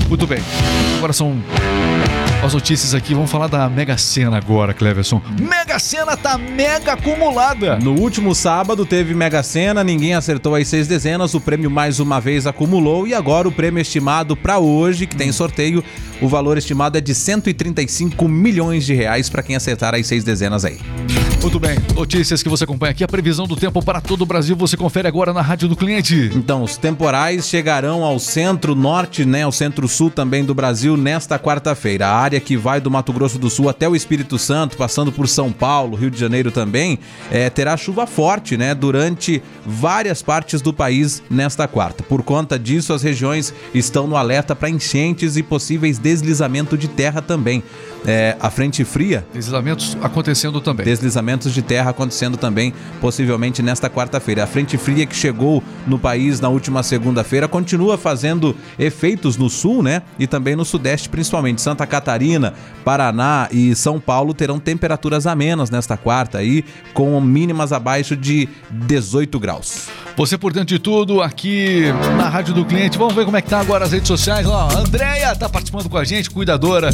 Muito 0.08 0.26
bem, 0.26 0.40
agora 0.98 1.12
são 1.12 1.42
as 2.44 2.54
notícias 2.54 2.94
aqui. 2.94 3.14
Vamos 3.14 3.32
falar 3.32 3.48
da 3.48 3.70
Mega 3.70 3.98
Sena 3.98 4.38
agora, 4.38 4.74
Cleverson. 4.74 5.22
Mega 5.40 5.80
Sena 5.80 6.16
tá 6.16 6.38
mega 6.38 6.94
acumulada. 6.94 7.78
No 7.78 7.94
último 7.94 8.34
sábado 8.36 8.86
teve 8.86 9.14
Mega 9.14 9.42
Sena, 9.44 9.84
ninguém 9.84 10.14
acertou 10.14 10.56
as 10.56 10.68
seis 10.68 10.88
dezenas, 10.88 11.34
o 11.34 11.42
prêmio 11.42 11.70
mais 11.70 12.00
uma 12.00 12.20
vez 12.20 12.46
acumulou 12.46 13.08
e 13.08 13.14
agora 13.14 13.48
o 13.48 13.52
prêmio 13.52 13.82
estimado 13.82 14.36
para 14.36 14.60
hoje, 14.60 15.08
que 15.08 15.16
tem 15.16 15.32
sorteio, 15.32 15.84
o 16.22 16.28
valor 16.28 16.58
estimado 16.58 16.98
é 16.98 17.02
de 17.02 17.14
135 17.14 18.28
milhões 18.28 18.86
de 18.86 18.94
reais 18.94 19.30
para 19.30 19.44
quem 19.44 19.56
acertar 19.56 19.96
as 19.96 20.08
seis 20.08 20.24
dezenas 20.24 20.64
aí. 20.64 20.80
Muito 21.40 21.60
bem, 21.60 21.78
notícias 21.96 22.42
que 22.42 22.50
você 22.50 22.64
acompanha 22.64 22.92
aqui. 22.92 23.04
A 23.04 23.08
previsão 23.08 23.48
do 23.48 23.56
tempo 23.56 23.82
para 23.84 24.02
todo 24.02 24.24
o 24.24 24.26
Brasil 24.26 24.56
você 24.56 24.76
confere 24.76 25.08
agora 25.08 25.32
na 25.32 25.42
Rádio 25.42 25.70
do 25.70 25.76
Cliente. 25.76 26.32
Então, 26.36 26.64
os 26.64 26.78
temporais 26.78 27.48
chegarão 27.48 28.04
ao 28.04 28.20
centro-norte, 28.20 29.24
né, 29.24 29.44
ao 29.44 29.52
centro-sul 29.52 30.10
também 30.10 30.44
do 30.44 30.54
Brasil 30.54 30.98
nesta 30.98 31.38
quarta-feira. 31.40 32.08
A 32.08 32.16
área 32.16 32.40
que 32.40 32.58
vai 32.58 32.82
do 32.82 32.92
Mato 32.92 33.14
Grosso 33.14 33.38
do 33.38 33.50
Sul 33.50 33.70
até 33.70 33.88
o 33.88 33.96
Espírito 33.96 34.38
Santo, 34.38 34.76
passando 34.76 35.12
por 35.12 35.28
São 35.28 35.52
Paulo, 35.52 35.96
Rio 35.96 36.12
de 36.12 36.20
Janeiro 36.20 36.52
também, 36.52 37.00
é, 37.32 37.50
terá 37.50 37.78
chuva 37.78 38.08
forte, 38.08 38.58
né, 38.58 38.74
durante 38.74 39.42
várias 39.66 40.22
partes 40.22 40.60
do 40.60 40.74
país 40.74 41.24
nesta 41.30 41.68
quarta. 41.68 42.04
Por 42.04 42.24
conta 42.24 42.58
disso, 42.58 42.94
as 42.94 43.04
regiões 43.04 43.54
estão 43.74 44.08
no 44.08 44.18
alerta 44.18 44.56
para 44.56 44.70
enchentes 44.70 45.38
e 45.38 45.44
possíveis 45.44 46.00
deslizamento 46.00 46.78
de 46.78 46.88
terra 46.88 47.22
também. 47.22 47.64
É, 48.08 48.38
a 48.40 48.50
frente 48.50 48.86
fria 48.86 49.26
Deslizamentos 49.34 49.98
acontecendo 50.02 50.62
também. 50.62 50.86
deslizamentos 50.86 51.54
de 51.54 51.62
terra 51.62 51.90
acontecendo 51.90 52.38
também, 52.38 52.74
possivelmente 53.02 53.62
nesta 53.62 53.90
quarta-feira. 53.90 54.46
A 54.46 54.48
frente 54.48 54.78
fria 54.78 55.06
que 55.06 55.16
chegou 55.16 55.62
no 55.86 56.00
país 56.00 56.40
na 56.40 56.48
última 56.48 56.84
segunda-feira 56.84 57.50
continua 57.50 57.98
fazendo 57.98 58.56
efeitos 58.80 59.36
no 59.36 59.50
sul, 59.50 59.84
né? 59.84 60.04
E 60.18 60.26
também 60.26 60.56
no 60.56 60.64
sudeste, 60.64 61.10
principalmente 61.10 61.62
Santa 61.62 61.86
Catarina, 61.86 62.54
Paraná 62.86 63.50
e 63.52 63.76
São 63.76 64.00
Paulo 64.00 64.34
terão 64.34 64.58
temperaturas 64.58 65.28
amenas 65.28 65.70
nesta 65.70 65.98
quarta 65.98 66.38
aí, 66.38 66.64
com 66.94 67.20
mínimas 67.20 67.74
abaixo 67.74 68.16
de 68.16 68.48
18 68.72 69.38
graus. 69.38 69.88
Você 70.16 70.38
por 70.38 70.54
dentro 70.54 70.70
de 70.70 70.80
tudo 70.80 71.22
aqui 71.22 71.84
na 72.18 72.30
Rádio 72.30 72.54
do 72.54 72.64
Cliente. 72.64 72.98
Vamos 72.98 73.14
ver 73.14 73.26
como 73.26 73.36
é 73.36 73.42
que 73.42 73.50
tá 73.50 73.60
agora 73.60 73.84
as 73.84 73.92
redes 73.92 74.08
sociais. 74.08 74.48
Ó, 74.48 74.70
Andréia 74.78 75.36
tá 75.36 75.50
participando 75.50 75.90
com 75.90 75.98
a 75.98 76.06
gente, 76.06 76.30
cuidadora. 76.30 76.90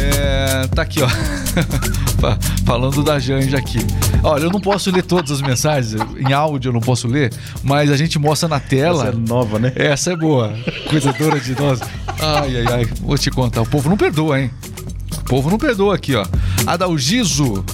É, 0.00 0.66
tá 0.68 0.82
aqui, 0.82 1.00
ó. 1.02 1.08
Fa- 2.20 2.38
Falando 2.64 3.02
da 3.02 3.18
Janja 3.18 3.58
aqui. 3.58 3.78
Olha, 4.22 4.44
eu 4.44 4.50
não 4.50 4.60
posso 4.60 4.90
ler 4.90 5.02
todas 5.02 5.30
as 5.30 5.42
mensagens, 5.42 5.94
em 6.18 6.32
áudio 6.32 6.70
eu 6.70 6.72
não 6.72 6.80
posso 6.80 7.06
ler, 7.06 7.32
mas 7.62 7.90
a 7.90 7.96
gente 7.96 8.18
mostra 8.18 8.48
na 8.48 8.58
tela. 8.58 9.12
nova, 9.12 9.58
né? 9.58 9.72
Essa 9.76 10.12
é 10.12 10.16
boa. 10.16 10.52
Cuidadora 10.88 11.38
de 11.38 11.54
nós. 11.60 11.80
Ai, 12.20 12.56
ai, 12.58 12.66
ai. 12.72 12.84
Vou 13.02 13.18
te 13.18 13.30
contar. 13.30 13.60
O 13.62 13.66
povo 13.66 13.88
não 13.90 13.96
perdoa, 13.96 14.40
hein? 14.40 14.50
O 15.18 15.24
povo 15.24 15.50
não 15.50 15.58
perdoa 15.58 15.94
aqui, 15.94 16.14
ó. 16.14 16.24
Adalgiso 16.66 17.64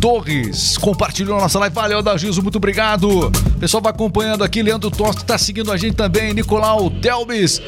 Torres 0.00 0.78
compartilhou 0.78 1.36
a 1.36 1.42
nossa 1.42 1.58
live. 1.58 1.74
Valeu, 1.74 1.98
Adalgiso. 1.98 2.42
Muito 2.42 2.56
obrigado. 2.56 3.30
Pessoal 3.60 3.82
vai 3.82 3.92
acompanhando 3.92 4.42
aqui. 4.42 4.62
Leandro 4.62 4.90
Tosto 4.90 5.24
tá 5.24 5.36
seguindo 5.36 5.70
a 5.70 5.76
gente 5.76 5.94
também. 5.94 6.32
Nicolau 6.32 6.88
Delbis. 6.88 7.60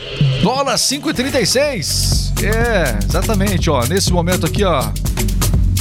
Dólar 0.43 0.77
5,36. 0.77 2.33
É, 2.43 2.99
exatamente, 3.05 3.69
ó. 3.69 3.85
Nesse 3.87 4.11
momento 4.13 4.47
aqui, 4.47 4.65
ó. 4.65 4.91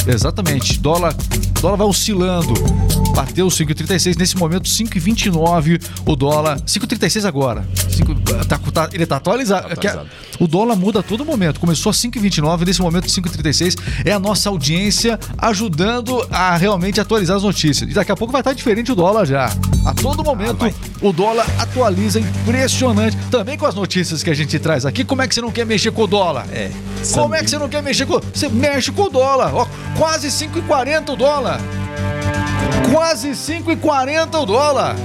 Exatamente. 0.06 0.78
Dólar, 0.80 1.16
dólar 1.62 1.78
vai 1.78 1.88
oscilando. 1.88 2.54
Bateu 3.15 3.47
5,36. 3.47 4.15
Nesse 4.17 4.38
momento, 4.38 4.67
5,29 4.69 5.82
o 6.06 6.15
dólar. 6.15 6.60
5,36 6.65 7.26
agora. 7.26 7.65
Cinco- 7.89 8.15
tá- 8.45 8.58
tá- 8.58 8.89
ele 8.93 9.06
tá 9.06 9.17
atualizado. 9.17 9.67
É 9.71 9.76
que 9.76 9.86
a- 9.88 10.06
o 10.39 10.47
dólar 10.47 10.76
muda 10.78 11.00
a 11.00 11.04
todo 11.04 11.26
momento. 11.26 11.60
Começou 11.60 11.89
a 11.89 11.93
5,29. 11.93 12.65
Nesse 12.65 12.82
momento, 12.82 13.10
5,36. 13.12 13.76
É 14.06 14.12
a 14.13 14.19
nossa 14.19 14.50
audiência 14.50 15.19
ajudando 15.38 16.26
a 16.32 16.56
realmente 16.56 17.02
atualizar 17.02 17.36
as 17.38 17.43
notícias. 17.43 17.89
E 17.89 17.93
daqui 17.93 18.12
a 18.12 18.15
pouco 18.15 18.32
vai 18.32 18.41
estar 18.41 18.54
diferente 18.54 18.91
o 18.91 18.95
dólar 18.95 19.26
já. 19.26 19.52
A 19.86 19.93
todo 19.93 20.24
momento, 20.24 20.74
o 21.02 21.12
dólar 21.12 21.45
atualiza. 21.60 22.19
Impressionante. 22.19 23.17
Também 23.30 23.58
com 23.58 23.65
as 23.65 23.76
notícias 23.76 24.24
que 24.24 24.30
a 24.30 24.34
gente 24.34 24.58
traz 24.58 24.86
aqui. 24.86 25.04
Como 25.04 25.21
é 25.21 25.28
que 25.28 25.36
você 25.36 25.41
não 25.41 25.52
quer 25.52 25.65
mexer 25.65 25.91
com 25.91 26.04
o 26.04 26.08
dólar? 26.08 26.45
É. 26.52 26.71
Como 27.13 27.36
é 27.36 27.43
que 27.43 27.50
você 27.50 27.58
não 27.58 27.67
quer 27.67 27.84
mexer 27.84 28.06
com. 28.06 28.19
Você 28.34 28.47
mexe 28.47 28.91
com 28.91 29.04
o 29.04 29.10
dólar. 29.10 29.54
Ó, 29.54 29.67
quase 29.97 30.32
5,40 30.32 31.12
o 31.12 31.15
dólar. 31.17 31.51
Quase 32.92 33.30
5,40 33.32 34.42
o 34.42 34.46
dólar. 34.46 34.96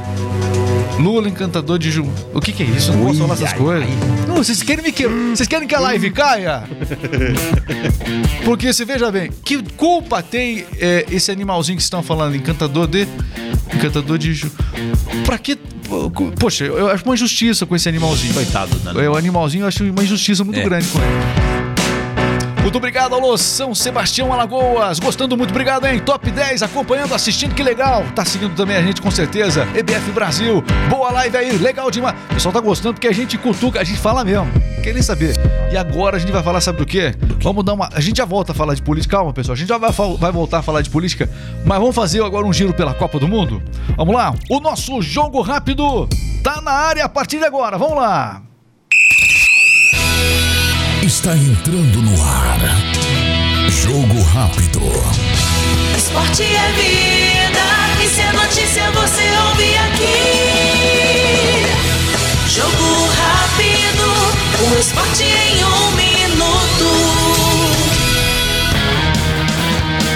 Lula, 0.99 1.29
encantador 1.29 1.79
de 1.79 1.91
Ju. 1.91 2.07
O 2.33 2.41
que, 2.41 2.53
que 2.53 2.63
é 2.63 2.67
isso? 2.67 2.91
Eu 2.91 2.97
não 2.97 3.07
posso 3.07 3.19
falar 3.21 3.35
essas 3.35 3.53
coisas. 3.53 3.89
Não, 4.27 4.37
vocês 4.37 4.63
querem 4.63 4.83
me 4.83 4.91
que... 4.93 5.07
Vocês 5.07 5.47
querem 5.47 5.69
que 5.69 5.75
a 5.75 5.81
live 5.81 6.11
caia? 6.11 6.65
Porque 8.45 8.73
você 8.73 8.85
veja 8.85 9.11
bem, 9.11 9.31
que 9.45 9.63
culpa 9.75 10.23
tem 10.23 10.65
é, 10.79 11.05
esse 11.11 11.31
animalzinho 11.31 11.77
que 11.77 11.83
vocês 11.83 11.87
estão 11.87 12.03
falando, 12.03 12.35
encantador 12.37 12.87
de. 12.87 13.07
Encantador 13.75 14.17
de 14.19 14.33
Ju. 14.33 14.51
Pra 15.25 15.37
que. 15.37 15.57
Poxa, 16.39 16.65
eu 16.65 16.89
acho 16.89 17.05
uma 17.05 17.15
injustiça 17.15 17.67
com 17.67 17.75
esse 17.77 17.89
animalzinho. 17.89 18.33
Coitado, 18.35 18.75
né? 18.85 19.05
É, 19.05 19.11
o 19.11 19.17
animalzinho 19.17 19.65
eu 19.65 19.69
acho 19.69 19.85
uma 19.85 20.03
injustiça 20.03 20.45
muito 20.45 20.61
É. 20.61 20.65
grande 20.65 20.87
com 20.89 20.99
ele. 20.99 21.46
Muito 22.66 22.79
obrigado, 22.79 23.14
alô, 23.14 23.38
São 23.38 23.72
Sebastião 23.76 24.33
Alagoas. 24.33 24.98
Gostando 24.98 25.37
muito, 25.37 25.50
obrigado, 25.50 25.87
hein? 25.87 26.00
Top 26.00 26.29
10, 26.29 26.64
acompanhando, 26.64 27.14
assistindo, 27.14 27.55
que 27.55 27.62
legal. 27.62 28.02
Tá 28.12 28.24
seguindo 28.24 28.57
também 28.57 28.76
a 28.76 28.83
gente, 28.83 29.00
com 29.00 29.09
certeza. 29.09 29.68
EBF 29.72 30.11
Brasil, 30.11 30.64
boa 30.90 31.12
live 31.12 31.37
aí, 31.37 31.57
legal 31.59 31.92
demais. 31.92 32.16
O 32.29 32.35
pessoal 32.35 32.52
tá 32.52 32.59
gostando 32.59 32.94
porque 32.94 33.07
a 33.07 33.12
gente 33.12 33.38
cutuca, 33.38 33.81
a 33.81 33.85
gente 33.85 34.00
fala 34.00 34.24
mesmo. 34.24 34.48
Quer 34.83 34.92
nem 34.94 35.00
saber. 35.00 35.37
E 35.70 35.76
agora 35.76 36.16
a 36.16 36.18
gente 36.18 36.33
vai 36.33 36.42
falar, 36.42 36.61
sabe 36.61 36.79
do 36.79 36.85
quê? 36.85 37.14
Vamos 37.40 37.64
dar 37.64 37.72
uma. 37.74 37.88
A 37.92 38.00
gente 38.00 38.16
já 38.16 38.24
volta 38.24 38.50
a 38.50 38.55
falar 38.55 38.74
de 38.74 38.83
política. 38.83 39.16
Calma, 39.16 39.33
pessoal. 39.33 39.55
A 39.55 39.57
gente 39.57 39.68
já 39.68 39.79
vai, 39.79 39.92
vai 40.18 40.33
voltar 40.33 40.59
a 40.59 40.62
falar 40.62 40.83
de 40.83 40.90
política. 40.90 41.31
Mas 41.64 41.79
vamos 41.79 41.94
fazer 41.94 42.20
agora 42.24 42.44
um 42.44 42.52
giro 42.52 42.74
pela 42.74 42.94
Copa 42.94 43.20
do 43.20 43.29
Mundo? 43.29 43.62
Vamos 43.96 44.12
lá? 44.12 44.35
O 44.50 44.59
nosso 44.59 45.00
jogo 45.00 45.40
rápido 45.40 46.09
tá 46.42 46.61
na 46.61 46.72
área 46.72 47.05
a 47.05 47.09
partir 47.09 47.38
de 47.38 47.44
agora. 47.44 47.79
Vamos 47.79 47.96
lá. 47.96 48.42
Está 51.07 51.37
entrando 51.37 52.03
no 52.03 52.21
ar. 52.21 52.59
Jogo 53.71 54.21
rápido. 54.25 54.81
Esporte 55.97 56.42
é 56.42 56.73
vida, 56.73 57.62
e 58.03 58.09
se 58.09 58.21
é 58.23 58.33
notícia 58.33 58.90
você 58.90 59.23
ouve 59.49 59.77
aqui. 59.77 61.64
Jogo 62.49 63.09
rápido, 63.23 64.03
o 64.69 64.75
esporte 64.81 65.23
em 65.23 65.64
um 65.64 65.92
minuto. 65.92 66.90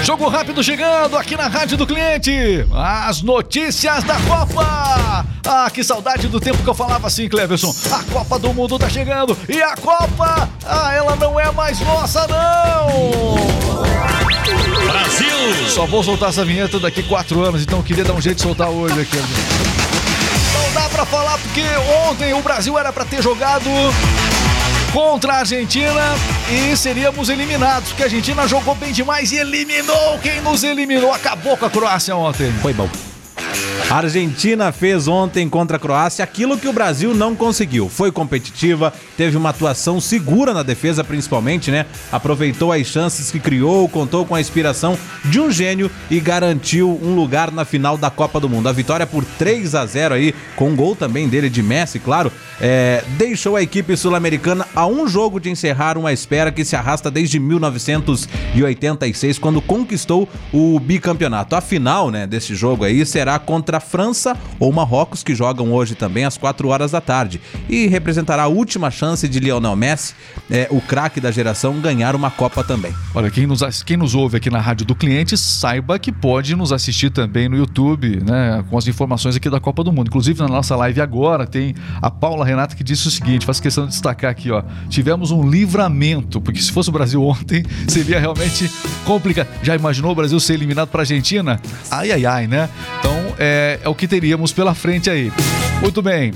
Jogo 0.03 0.27
rápido 0.27 0.61
chegando 0.61 1.15
aqui 1.15 1.37
na 1.37 1.47
Rádio 1.47 1.77
do 1.77 1.87
Cliente. 1.87 2.67
As 2.73 3.21
notícias 3.21 4.03
da 4.03 4.19
Copa. 4.19 5.00
Ah, 5.45 5.69
que 5.69 5.83
saudade 5.83 6.27
do 6.27 6.39
tempo 6.39 6.63
que 6.63 6.69
eu 6.69 6.73
falava 6.73 7.07
assim, 7.07 7.27
Cleverson. 7.27 7.73
A 7.91 8.03
Copa 8.11 8.39
do 8.39 8.53
Mundo 8.53 8.77
tá 8.77 8.89
chegando 8.89 9.37
e 9.49 9.61
a 9.61 9.75
Copa, 9.75 10.49
ah, 10.65 10.93
ela 10.93 11.15
não 11.15 11.39
é 11.39 11.51
mais 11.51 11.79
nossa, 11.81 12.27
não. 12.27 13.35
Brasil! 14.85 15.67
Só 15.69 15.85
vou 15.85 16.03
soltar 16.03 16.29
essa 16.29 16.45
vinheta 16.45 16.79
daqui 16.79 17.03
quatro 17.03 17.43
anos, 17.43 17.61
então 17.61 17.79
eu 17.79 17.83
queria 17.83 18.03
dar 18.03 18.13
um 18.13 18.21
jeito 18.21 18.37
de 18.37 18.43
soltar 18.43 18.69
hoje 18.69 18.99
aqui. 18.99 19.17
Não 20.53 20.73
dá 20.73 20.89
pra 20.89 21.05
falar 21.05 21.37
porque 21.39 21.63
ontem 22.09 22.33
o 22.33 22.41
Brasil 22.41 22.77
era 22.77 22.93
pra 22.93 23.05
ter 23.05 23.21
jogado 23.21 23.69
contra 24.93 25.33
a 25.33 25.37
Argentina 25.39 26.01
e 26.49 26.75
seríamos 26.75 27.29
eliminados, 27.29 27.89
porque 27.89 28.03
a 28.03 28.05
Argentina 28.05 28.47
jogou 28.47 28.75
bem 28.75 28.91
demais 28.91 29.31
e 29.31 29.37
eliminou 29.37 30.19
quem 30.19 30.41
nos 30.41 30.63
eliminou. 30.63 31.13
Acabou 31.13 31.57
com 31.57 31.65
a 31.65 31.69
Croácia 31.69 32.15
ontem. 32.15 32.51
Foi 32.61 32.73
bom. 32.73 32.89
A 33.91 33.97
Argentina 33.97 34.71
fez 34.71 35.05
ontem 35.05 35.49
contra 35.49 35.75
a 35.75 35.79
Croácia 35.79 36.23
aquilo 36.23 36.57
que 36.57 36.67
o 36.67 36.71
Brasil 36.71 37.13
não 37.13 37.35
conseguiu. 37.35 37.89
Foi 37.89 38.09
competitiva, 38.09 38.93
teve 39.17 39.35
uma 39.35 39.49
atuação 39.49 39.99
segura 39.99 40.53
na 40.53 40.63
defesa, 40.63 41.03
principalmente, 41.03 41.69
né? 41.69 41.85
Aproveitou 42.09 42.71
as 42.71 42.87
chances 42.87 43.29
que 43.29 43.37
criou, 43.37 43.89
contou 43.89 44.25
com 44.25 44.33
a 44.33 44.39
inspiração 44.39 44.97
de 45.25 45.41
um 45.41 45.51
gênio 45.51 45.91
e 46.09 46.21
garantiu 46.21 46.99
um 47.03 47.15
lugar 47.15 47.51
na 47.51 47.65
final 47.65 47.97
da 47.97 48.09
Copa 48.09 48.39
do 48.39 48.47
Mundo. 48.47 48.69
A 48.69 48.71
vitória 48.71 49.05
por 49.05 49.25
3 49.25 49.75
a 49.75 49.85
0 49.85 50.15
aí, 50.15 50.33
com 50.55 50.69
um 50.69 50.75
gol 50.75 50.95
também 50.95 51.27
dele 51.27 51.49
de 51.49 51.61
Messi, 51.61 51.99
claro, 51.99 52.31
é, 52.61 53.03
deixou 53.17 53.55
a 53.57 53.61
equipe 53.61 53.97
sul-americana 53.97 54.67
a 54.73 54.87
um 54.87 55.07
jogo 55.07 55.37
de 55.39 55.49
encerrar 55.49 55.97
uma 55.97 56.13
espera 56.13 56.51
que 56.51 56.63
se 56.63 56.77
arrasta 56.77 57.11
desde 57.11 57.39
1986, 57.39 59.37
quando 59.37 59.61
conquistou 59.61 60.29
o 60.53 60.79
bicampeonato. 60.79 61.57
A 61.57 61.61
final, 61.61 62.09
né, 62.09 62.25
desse 62.25 62.55
jogo 62.55 62.85
aí 62.85 63.05
será 63.05 63.37
contra 63.37 63.60
a 63.69 63.79
França 63.79 64.35
ou 64.59 64.71
Marrocos, 64.71 65.23
que 65.23 65.35
jogam 65.35 65.71
hoje 65.73 65.95
também 65.95 66.25
às 66.25 66.37
4 66.37 66.67
horas 66.67 66.91
da 66.91 67.01
tarde. 67.01 67.39
E 67.69 67.87
representará 67.87 68.43
a 68.43 68.47
última 68.47 68.89
chance 68.89 69.27
de 69.27 69.39
Lionel 69.39 69.75
Messi, 69.75 70.13
é, 70.49 70.67
o 70.71 70.81
craque 70.81 71.21
da 71.21 71.31
geração, 71.31 71.79
ganhar 71.79 72.15
uma 72.15 72.31
Copa 72.31 72.63
também. 72.63 72.93
Olha, 73.13 73.29
quem 73.29 73.45
nos, 73.45 73.83
quem 73.83 73.97
nos 73.97 74.15
ouve 74.15 74.37
aqui 74.37 74.49
na 74.49 74.59
Rádio 74.59 74.85
do 74.85 74.95
Cliente, 74.95 75.37
saiba 75.37 75.99
que 75.99 76.11
pode 76.11 76.55
nos 76.55 76.71
assistir 76.71 77.09
também 77.11 77.47
no 77.47 77.55
YouTube, 77.55 78.21
né? 78.23 78.63
Com 78.69 78.77
as 78.77 78.87
informações 78.87 79.35
aqui 79.35 79.49
da 79.49 79.59
Copa 79.59 79.83
do 79.83 79.91
Mundo. 79.91 80.07
Inclusive, 80.07 80.39
na 80.39 80.47
nossa 80.47 80.75
live 80.75 81.01
agora, 81.01 81.45
tem 81.45 81.75
a 82.01 82.09
Paula 82.09 82.45
Renata 82.45 82.75
que 82.75 82.83
disse 82.83 83.07
o 83.07 83.11
seguinte: 83.11 83.45
faz 83.45 83.59
questão 83.59 83.85
de 83.85 83.91
destacar 83.91 84.31
aqui, 84.31 84.51
ó. 84.51 84.63
Tivemos 84.89 85.31
um 85.31 85.47
livramento, 85.47 86.41
porque 86.41 86.61
se 86.61 86.71
fosse 86.71 86.89
o 86.89 86.91
Brasil 86.91 87.23
ontem, 87.23 87.63
seria 87.87 88.19
realmente 88.19 88.69
complicado. 89.05 89.47
Já 89.61 89.75
imaginou 89.75 90.11
o 90.11 90.15
Brasil 90.15 90.39
ser 90.39 90.53
eliminado 90.53 90.89
para 90.89 91.01
a 91.01 91.03
Argentina? 91.03 91.59
Ai, 91.89 92.11
ai, 92.11 92.25
ai, 92.25 92.47
né? 92.47 92.69
Então, 92.99 93.15
é, 93.37 93.50
é 93.83 93.89
o 93.89 93.93
que 93.95 94.07
teríamos 94.07 94.51
pela 94.53 94.73
frente 94.73 95.09
aí. 95.09 95.31
Muito 95.81 96.01
bem. 96.01 96.31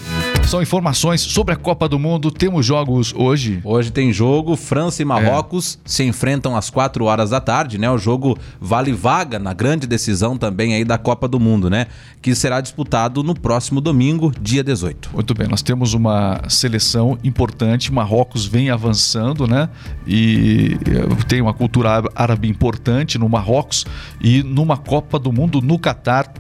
São 0.47 0.61
informações 0.61 1.21
sobre 1.21 1.53
a 1.53 1.57
Copa 1.57 1.87
do 1.87 1.97
Mundo. 1.99 2.29
Temos 2.31 2.65
jogos 2.65 3.13
hoje. 3.15 3.59
Hoje 3.63 3.91
tem 3.91 4.11
jogo, 4.11 4.55
França 4.55 5.01
e 5.01 5.05
Marrocos 5.05 5.79
se 5.85 6.03
enfrentam 6.03 6.55
às 6.55 6.69
4 6.69 7.05
horas 7.05 7.29
da 7.31 7.39
tarde, 7.39 7.77
né? 7.77 7.89
O 7.89 7.97
jogo 7.97 8.37
vale 8.59 8.91
vaga 8.91 9.37
na 9.39 9.53
grande 9.53 9.85
decisão 9.87 10.37
também 10.37 10.73
aí 10.75 10.83
da 10.83 10.97
Copa 10.97 11.27
do 11.27 11.39
Mundo, 11.39 11.69
né? 11.69 11.87
Que 12.21 12.33
será 12.35 12.59
disputado 12.61 13.23
no 13.23 13.33
próximo 13.39 13.79
domingo, 13.81 14.31
dia 14.41 14.63
18. 14.63 15.11
Muito 15.13 15.33
bem, 15.33 15.47
nós 15.47 15.61
temos 15.61 15.93
uma 15.93 16.41
seleção 16.47 17.17
importante. 17.23 17.91
Marrocos 17.93 18.45
vem 18.45 18.69
avançando, 18.71 19.47
né? 19.47 19.69
E 20.07 20.77
eh, 20.87 21.23
tem 21.27 21.41
uma 21.41 21.53
cultura 21.53 21.89
ára- 21.91 22.09
árabe 22.15 22.47
importante 22.47 23.17
no 23.17 23.27
Marrocos 23.29 23.85
e 24.21 24.41
numa 24.43 24.77
Copa 24.77 25.17
do 25.19 25.31
Mundo 25.31 25.61
no 25.61 25.77
Catar. 25.79 26.31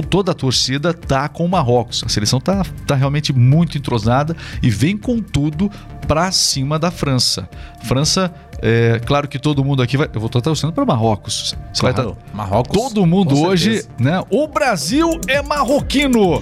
To- 0.00 0.02
Toda 0.12 0.32
a 0.32 0.34
torcida 0.34 0.92
tá 0.94 1.28
com 1.28 1.44
o 1.44 1.48
Marrocos. 1.48 2.02
A 2.04 2.08
seleção 2.08 2.40
tá, 2.40 2.64
tá 2.86 2.94
realmente 2.94 3.32
muito 3.32 3.76
entrosada 3.78 4.36
e 4.62 4.70
vem 4.70 4.96
com 4.96 5.20
tudo 5.20 5.70
pra 6.08 6.30
cima 6.32 6.78
da 6.78 6.90
França. 6.90 7.48
França, 7.84 8.32
é, 8.62 9.00
claro 9.04 9.26
que 9.28 9.38
todo 9.38 9.64
mundo 9.64 9.82
aqui 9.82 9.96
vai. 9.96 10.08
Eu 10.12 10.20
vou 10.20 10.28
estar 10.28 10.40
torcendo 10.40 10.72
para 10.72 10.84
Marrocos. 10.84 11.54
Você 11.72 11.82
vai 11.82 11.92
Claro, 11.92 12.10
estar. 12.10 12.36
Marrocos. 12.36 12.80
Todo 12.80 13.04
mundo 13.04 13.38
hoje, 13.40 13.84
né? 13.98 14.22
O 14.30 14.46
Brasil 14.46 15.20
é 15.28 15.42
marroquino. 15.42 16.40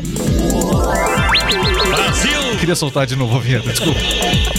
Brasil! 1.88 2.56
Queria 2.58 2.74
soltar 2.76 3.06
de 3.06 3.16
novo 3.16 3.36
a 3.36 3.40
vinheta, 3.40 3.70
desculpa. 3.70 3.98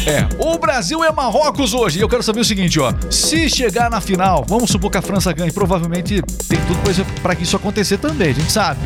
É, 0.08 0.28
o 0.44 0.58
Brasil 0.58 1.04
é 1.04 1.12
Marrocos 1.12 1.74
hoje. 1.74 2.00
E 2.00 2.02
eu 2.02 2.10
quero 2.10 2.24
saber 2.24 2.40
o 2.40 2.46
seguinte, 2.46 2.80
ó. 2.80 2.92
Se 3.10 3.50
chegar 3.50 3.90
na 3.90 4.02
final, 4.02 4.44
vamos 4.48 4.70
supor 4.72 4.90
que 4.92 4.98
a 4.98 5.02
França 5.02 5.32
ganhe, 5.32 5.52
provavelmente 5.52 6.22
tem 6.48 6.60
tudo 6.68 6.80
pra 7.22 7.36
que 7.36 7.44
isso 7.44 7.56
acontecer 7.56 7.98
também, 7.98 8.30
a 8.30 8.34
gente 8.34 8.52
sabe. 8.52 8.80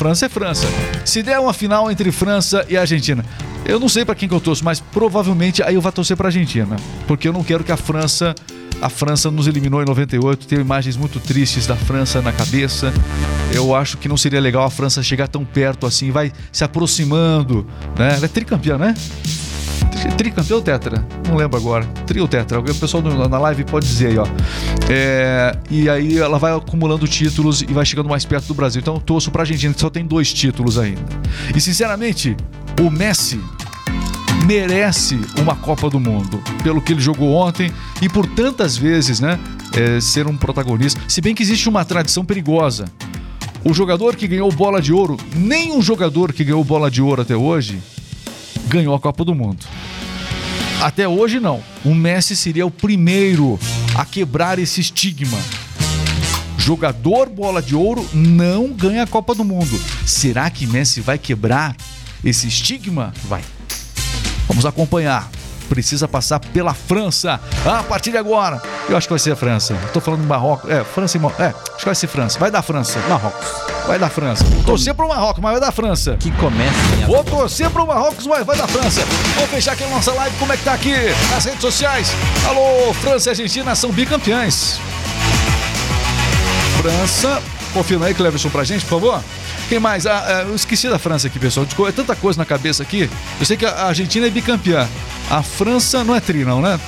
França 0.00 0.24
é 0.24 0.28
França. 0.30 0.66
Se 1.04 1.22
der 1.22 1.38
uma 1.38 1.52
final 1.52 1.90
entre 1.90 2.10
França 2.10 2.64
e 2.70 2.74
Argentina, 2.74 3.22
eu 3.66 3.78
não 3.78 3.86
sei 3.86 4.02
pra 4.02 4.14
quem 4.14 4.26
que 4.26 4.34
eu 4.34 4.40
torço, 4.40 4.64
mas 4.64 4.80
provavelmente 4.80 5.62
aí 5.62 5.74
eu 5.74 5.80
vou 5.82 5.92
torcer 5.92 6.16
pra 6.16 6.28
Argentina, 6.28 6.74
porque 7.06 7.28
eu 7.28 7.34
não 7.34 7.44
quero 7.44 7.62
que 7.62 7.70
a 7.70 7.76
França 7.76 8.34
a 8.80 8.88
França 8.88 9.30
nos 9.30 9.46
eliminou 9.46 9.82
em 9.82 9.84
98, 9.84 10.46
tenho 10.46 10.62
imagens 10.62 10.96
muito 10.96 11.20
tristes 11.20 11.66
da 11.66 11.76
França 11.76 12.22
na 12.22 12.32
cabeça. 12.32 12.90
Eu 13.52 13.74
acho 13.74 13.98
que 13.98 14.08
não 14.08 14.16
seria 14.16 14.40
legal 14.40 14.64
a 14.64 14.70
França 14.70 15.02
chegar 15.02 15.28
tão 15.28 15.44
perto 15.44 15.86
assim, 15.86 16.10
vai 16.10 16.32
se 16.50 16.64
aproximando, 16.64 17.66
né? 17.94 18.14
Ela 18.16 18.24
é 18.24 18.28
tricampeã, 18.28 18.78
né? 18.78 18.94
Tri- 19.90 20.12
Tricampeão 20.16 20.58
ou 20.58 20.62
tetra? 20.62 21.06
Não 21.28 21.36
lembro 21.36 21.56
agora. 21.58 21.84
Tri 22.06 22.20
ou 22.20 22.28
tetra? 22.28 22.58
O 22.60 22.62
pessoal 22.74 23.02
na 23.02 23.38
live 23.38 23.64
pode 23.64 23.86
dizer 23.86 24.08
aí, 24.08 24.18
ó. 24.18 24.26
É, 24.88 25.56
e 25.70 25.88
aí 25.88 26.18
ela 26.18 26.38
vai 26.38 26.54
acumulando 26.54 27.06
títulos 27.06 27.62
e 27.62 27.66
vai 27.66 27.84
chegando 27.84 28.08
mais 28.08 28.24
perto 28.24 28.46
do 28.46 28.54
Brasil. 28.54 28.80
Então 28.80 28.94
eu 28.94 29.00
torço 29.00 29.30
pra 29.30 29.42
Argentina, 29.42 29.72
que 29.74 29.80
só 29.80 29.90
tem 29.90 30.04
dois 30.04 30.32
títulos 30.32 30.78
ainda. 30.78 31.02
E 31.54 31.60
sinceramente, 31.60 32.36
o 32.80 32.90
Messi 32.90 33.40
merece 34.46 35.18
uma 35.38 35.54
Copa 35.54 35.90
do 35.90 36.00
Mundo 36.00 36.42
pelo 36.62 36.80
que 36.80 36.92
ele 36.92 37.00
jogou 37.00 37.34
ontem 37.34 37.70
e 38.00 38.08
por 38.08 38.26
tantas 38.26 38.76
vezes, 38.76 39.20
né, 39.20 39.38
é, 39.76 40.00
ser 40.00 40.26
um 40.26 40.36
protagonista. 40.36 41.00
Se 41.06 41.20
bem 41.20 41.34
que 41.34 41.42
existe 41.42 41.68
uma 41.68 41.84
tradição 41.84 42.24
perigosa. 42.24 42.86
O 43.62 43.74
jogador 43.74 44.16
que 44.16 44.26
ganhou 44.26 44.50
bola 44.50 44.80
de 44.80 44.90
ouro, 44.90 45.18
nenhum 45.34 45.82
jogador 45.82 46.32
que 46.32 46.42
ganhou 46.42 46.64
bola 46.64 46.90
de 46.90 47.02
ouro 47.02 47.20
até 47.20 47.36
hoje 47.36 47.78
ganhou 48.68 48.94
a 48.94 48.98
Copa 48.98 49.22
do 49.22 49.34
Mundo. 49.34 49.66
Até 50.80 51.06
hoje 51.06 51.38
não. 51.38 51.62
O 51.84 51.94
Messi 51.94 52.34
seria 52.34 52.64
o 52.64 52.70
primeiro 52.70 53.58
a 53.94 54.04
quebrar 54.04 54.58
esse 54.58 54.80
estigma. 54.80 55.38
Jogador 56.56 57.28
bola 57.28 57.60
de 57.60 57.76
ouro 57.76 58.08
não 58.14 58.72
ganha 58.72 59.02
a 59.02 59.06
Copa 59.06 59.34
do 59.34 59.44
Mundo. 59.44 59.78
Será 60.06 60.48
que 60.48 60.66
Messi 60.66 61.00
vai 61.00 61.18
quebrar 61.18 61.76
esse 62.24 62.48
estigma? 62.48 63.12
Vai. 63.24 63.42
Vamos 64.48 64.64
acompanhar. 64.64 65.30
Precisa 65.70 66.08
passar 66.08 66.40
pela 66.40 66.74
França. 66.74 67.40
A 67.64 67.84
partir 67.84 68.10
de 68.10 68.16
agora, 68.16 68.60
eu 68.88 68.96
acho 68.96 69.06
que 69.06 69.12
vai 69.12 69.20
ser 69.20 69.30
a 69.30 69.36
França. 69.36 69.72
Tô 69.92 70.00
falando 70.00 70.22
do 70.22 70.26
Marrocos. 70.26 70.68
É, 70.68 70.82
França 70.82 71.16
e 71.16 71.20
Marrocos. 71.20 71.44
É, 71.44 71.48
acho 71.50 71.78
que 71.78 71.84
vai 71.84 71.94
ser 71.94 72.08
França. 72.08 72.40
Vai 72.40 72.50
dar 72.50 72.60
França. 72.60 72.98
Marrocos. 73.08 73.48
Vai 73.86 73.96
dar 73.96 74.10
França. 74.10 74.44
Vou 74.44 74.64
torcer 74.64 74.92
pro 74.94 75.06
Marrocos, 75.06 75.40
mas 75.40 75.52
vai 75.52 75.60
dar 75.60 75.70
França. 75.70 76.16
Que 76.18 76.32
comecem 76.32 77.06
Vou 77.06 77.22
torcer 77.22 77.70
pro 77.70 77.86
Marrocos, 77.86 78.26
mas 78.26 78.44
vai 78.44 78.56
da 78.56 78.66
França. 78.66 79.02
Vamos 79.36 79.50
fechar 79.50 79.72
aqui 79.72 79.84
a 79.84 79.88
nossa 79.88 80.12
live. 80.12 80.36
Como 80.38 80.52
é 80.52 80.56
que 80.56 80.64
tá 80.64 80.74
aqui 80.74 80.92
nas 81.30 81.44
redes 81.44 81.60
sociais? 81.60 82.12
Alô, 82.48 82.92
França 82.94 83.28
e 83.28 83.30
Argentina 83.30 83.72
são 83.76 83.92
bicampeões. 83.92 84.80
França. 86.82 87.40
Confirma 87.72 88.06
aí, 88.06 88.14
Cleverson, 88.14 88.50
pra 88.50 88.64
gente, 88.64 88.84
por 88.84 89.00
favor. 89.00 89.22
Quem 89.68 89.78
mais? 89.78 90.04
Ah, 90.04 90.24
ah, 90.26 90.42
eu 90.48 90.56
esqueci 90.56 90.88
da 90.88 90.98
França 90.98 91.28
aqui, 91.28 91.38
pessoal. 91.38 91.64
É 91.86 91.92
tanta 91.92 92.16
coisa 92.16 92.36
na 92.36 92.44
cabeça 92.44 92.82
aqui. 92.82 93.08
Eu 93.38 93.46
sei 93.46 93.56
que 93.56 93.64
a 93.64 93.84
Argentina 93.84 94.26
é 94.26 94.30
bicampeã. 94.30 94.88
A 95.30 95.42
França 95.42 96.02
não 96.02 96.14
é 96.14 96.20
tri, 96.20 96.44
não, 96.44 96.60
né? 96.60 96.78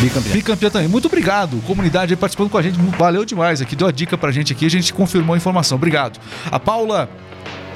Bicampeão. 0.00 0.32
Bicampeã 0.32 0.70
também. 0.70 0.88
Muito 0.88 1.06
obrigado. 1.06 1.60
Comunidade 1.66 2.12
aí 2.12 2.16
participando 2.16 2.50
com 2.50 2.58
a 2.58 2.62
gente. 2.62 2.78
Valeu 2.98 3.24
demais 3.24 3.60
aqui. 3.60 3.76
Deu 3.76 3.86
a 3.86 3.92
dica 3.92 4.16
pra 4.16 4.32
gente 4.32 4.52
aqui. 4.52 4.66
A 4.66 4.70
gente 4.70 4.92
confirmou 4.92 5.34
a 5.34 5.36
informação. 5.36 5.76
Obrigado. 5.76 6.18
A 6.50 6.58
Paula. 6.58 7.08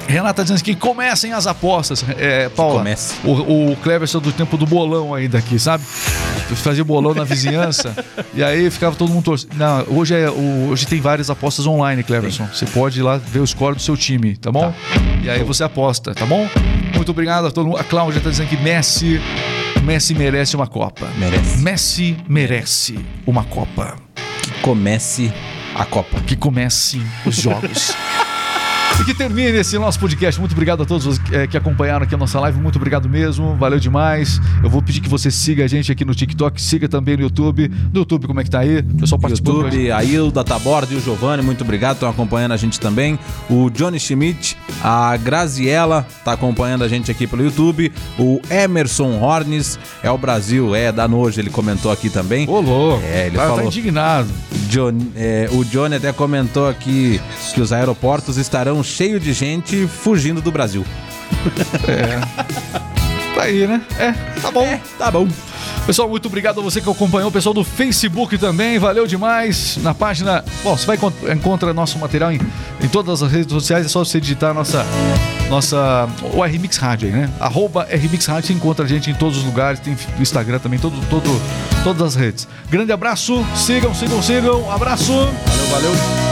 Renata 0.07 0.43
dizendo 0.43 0.63
que 0.63 0.75
comecem 0.75 1.31
as 1.31 1.47
apostas. 1.47 2.03
É, 2.17 2.49
Paula. 2.49 2.79
comece. 2.79 3.15
O, 3.23 3.71
o 3.71 3.75
Cleverson 3.77 4.19
do 4.19 4.31
tempo 4.31 4.57
do 4.57 4.65
bolão 4.65 5.13
ainda 5.13 5.37
aqui, 5.37 5.57
sabe? 5.59 5.83
Fazia 5.83 6.83
bolão 6.83 7.13
na 7.13 7.23
vizinhança 7.23 7.95
e 8.33 8.43
aí 8.43 8.69
ficava 8.69 8.95
todo 8.95 9.09
mundo 9.11 9.23
torcendo. 9.23 9.55
Não, 9.55 9.85
hoje, 9.87 10.15
é, 10.15 10.29
hoje 10.29 10.85
tem 10.85 10.99
várias 10.99 11.29
apostas 11.29 11.65
online, 11.65 12.03
Cleverson. 12.03 12.45
Você 12.47 12.65
pode 12.65 12.99
ir 12.99 13.03
lá 13.03 13.17
ver 13.17 13.39
o 13.39 13.47
score 13.47 13.75
do 13.75 13.81
seu 13.81 13.95
time, 13.95 14.35
tá 14.35 14.51
bom? 14.51 14.73
E 15.23 15.29
aí 15.29 15.43
você 15.43 15.63
aposta, 15.63 16.13
tá 16.13 16.25
bom? 16.25 16.49
Muito 16.93 17.11
obrigado 17.11 17.47
a 17.47 17.51
todo 17.51 17.67
mundo. 17.67 17.77
A 17.77 17.83
Cláudia 17.83 18.19
tá 18.19 18.29
dizendo 18.29 18.49
que 18.49 18.57
Messi, 18.57 19.21
Messi 19.83 20.13
merece 20.13 20.55
uma 20.55 20.67
Copa. 20.67 21.07
Merece. 21.17 21.57
Messi 21.57 22.17
merece 22.29 22.99
uma 23.25 23.43
Copa. 23.43 23.95
Comece 24.61 25.33
a 25.75 25.83
Copa. 25.85 26.21
Que 26.21 26.35
comece 26.35 27.01
os 27.25 27.35
jogos. 27.35 27.95
Que 29.05 29.15
termine 29.15 29.57
esse 29.57 29.77
nosso 29.77 29.99
podcast. 29.99 30.39
Muito 30.39 30.53
obrigado 30.53 30.83
a 30.83 30.85
todos 30.85 31.19
é, 31.33 31.45
que 31.45 31.57
acompanharam 31.57 32.03
aqui 32.05 32.15
a 32.15 32.17
nossa 32.17 32.39
live, 32.39 32.61
muito 32.61 32.77
obrigado 32.77 33.09
mesmo, 33.09 33.55
valeu 33.57 33.77
demais. 33.77 34.39
Eu 34.63 34.69
vou 34.69 34.81
pedir 34.81 35.01
que 35.01 35.09
você 35.09 35.29
siga 35.29 35.65
a 35.65 35.67
gente 35.67 35.91
aqui 35.91 36.05
no 36.05 36.15
TikTok, 36.15 36.61
siga 36.61 36.87
também 36.87 37.17
no 37.17 37.23
YouTube. 37.23 37.69
No 37.91 37.99
YouTube, 38.01 38.27
como 38.27 38.39
é 38.39 38.43
que 38.43 38.49
tá 38.49 38.59
aí? 38.59 38.79
O 38.79 38.83
pessoal 38.99 39.19
participando. 39.19 39.65
YouTube, 39.65 39.91
a 39.91 40.03
Hilda 40.03 40.43
Taborda 40.45 40.93
e 40.93 40.97
o 40.97 41.01
Giovanni, 41.01 41.43
muito 41.43 41.61
obrigado, 41.63 41.95
estão 41.95 42.09
acompanhando 42.09 42.53
a 42.53 42.57
gente 42.57 42.79
também. 42.79 43.19
O 43.49 43.69
Johnny 43.69 43.99
Schmidt, 43.99 44.55
a 44.81 45.17
Graziella 45.17 46.05
tá 46.23 46.33
acompanhando 46.33 46.83
a 46.83 46.87
gente 46.87 47.11
aqui 47.11 47.27
pelo 47.27 47.43
YouTube. 47.43 47.91
O 48.17 48.39
Emerson 48.49 49.19
Hornes, 49.19 49.77
é 50.01 50.09
o 50.09 50.17
Brasil, 50.17 50.73
é 50.73 50.91
da 50.91 51.07
Nojo, 51.07 51.39
ele 51.39 51.49
comentou 51.49 51.91
aqui 51.91 52.09
também. 52.09 52.47
Ô, 52.47 52.61
louco. 52.61 53.03
É, 53.03 53.27
ele 53.27 53.35
tá, 53.35 53.43
falou. 53.43 53.57
tá 53.57 53.63
indignado. 53.65 54.29
John- 54.69 55.11
é, 55.17 55.49
o 55.51 55.65
Johnny 55.65 55.95
até 55.95 56.13
comentou 56.13 56.69
aqui 56.69 57.19
que 57.53 57.59
os 57.59 57.73
aeroportos 57.73 58.37
estarão 58.37 58.81
cheios 58.91 59.23
de 59.23 59.33
gente 59.33 59.87
fugindo 59.87 60.41
do 60.41 60.51
Brasil. 60.51 60.85
Tá 63.35 63.43
aí, 63.43 63.65
né? 63.65 63.81
É, 63.97 64.11
tá 64.41 64.51
bom. 64.51 64.79
Tá 64.97 65.09
bom. 65.09 65.27
Pessoal, 65.85 66.07
muito 66.07 66.27
obrigado 66.27 66.59
a 66.59 66.63
você 66.63 66.79
que 66.79 66.89
acompanhou. 66.89 67.29
O 67.29 67.31
pessoal 67.31 67.53
do 67.53 67.63
Facebook 67.63 68.37
também, 68.37 68.77
valeu 68.77 69.07
demais. 69.07 69.77
Na 69.81 69.93
página, 69.95 70.43
bom, 70.63 70.77
você 70.77 70.85
vai 70.85 70.95
encont- 70.95 71.15
encontra 71.33 71.73
nosso 71.73 71.97
material 71.97 72.31
em, 72.31 72.39
em 72.83 72.87
todas 72.87 73.23
as 73.23 73.31
redes 73.31 73.51
sociais. 73.51 73.85
É 73.85 73.89
só 73.89 74.03
você 74.03 74.19
digitar 74.19 74.53
nossa, 74.53 74.85
nossa, 75.49 76.07
o 76.33 76.43
RMix 76.43 76.77
Rádio 76.77 77.07
aí, 77.07 77.13
né? 77.13 77.29
Arroba 77.39 77.87
RMix 77.89 78.25
Rádio, 78.27 78.47
você 78.47 78.53
encontra 78.53 78.85
a 78.85 78.87
gente 78.87 79.09
em 79.09 79.13
todos 79.15 79.37
os 79.39 79.43
lugares. 79.43 79.79
Tem 79.79 79.97
Instagram 80.19 80.59
também, 80.59 80.77
todo, 80.77 80.95
todo, 81.09 81.41
todas 81.83 82.01
as 82.01 82.15
redes. 82.15 82.47
Grande 82.69 82.91
abraço, 82.91 83.43
sigam, 83.55 83.93
sigam, 83.95 84.21
sigam. 84.21 84.69
Abraço. 84.71 85.11
Valeu, 85.13 85.67
valeu. 85.71 86.30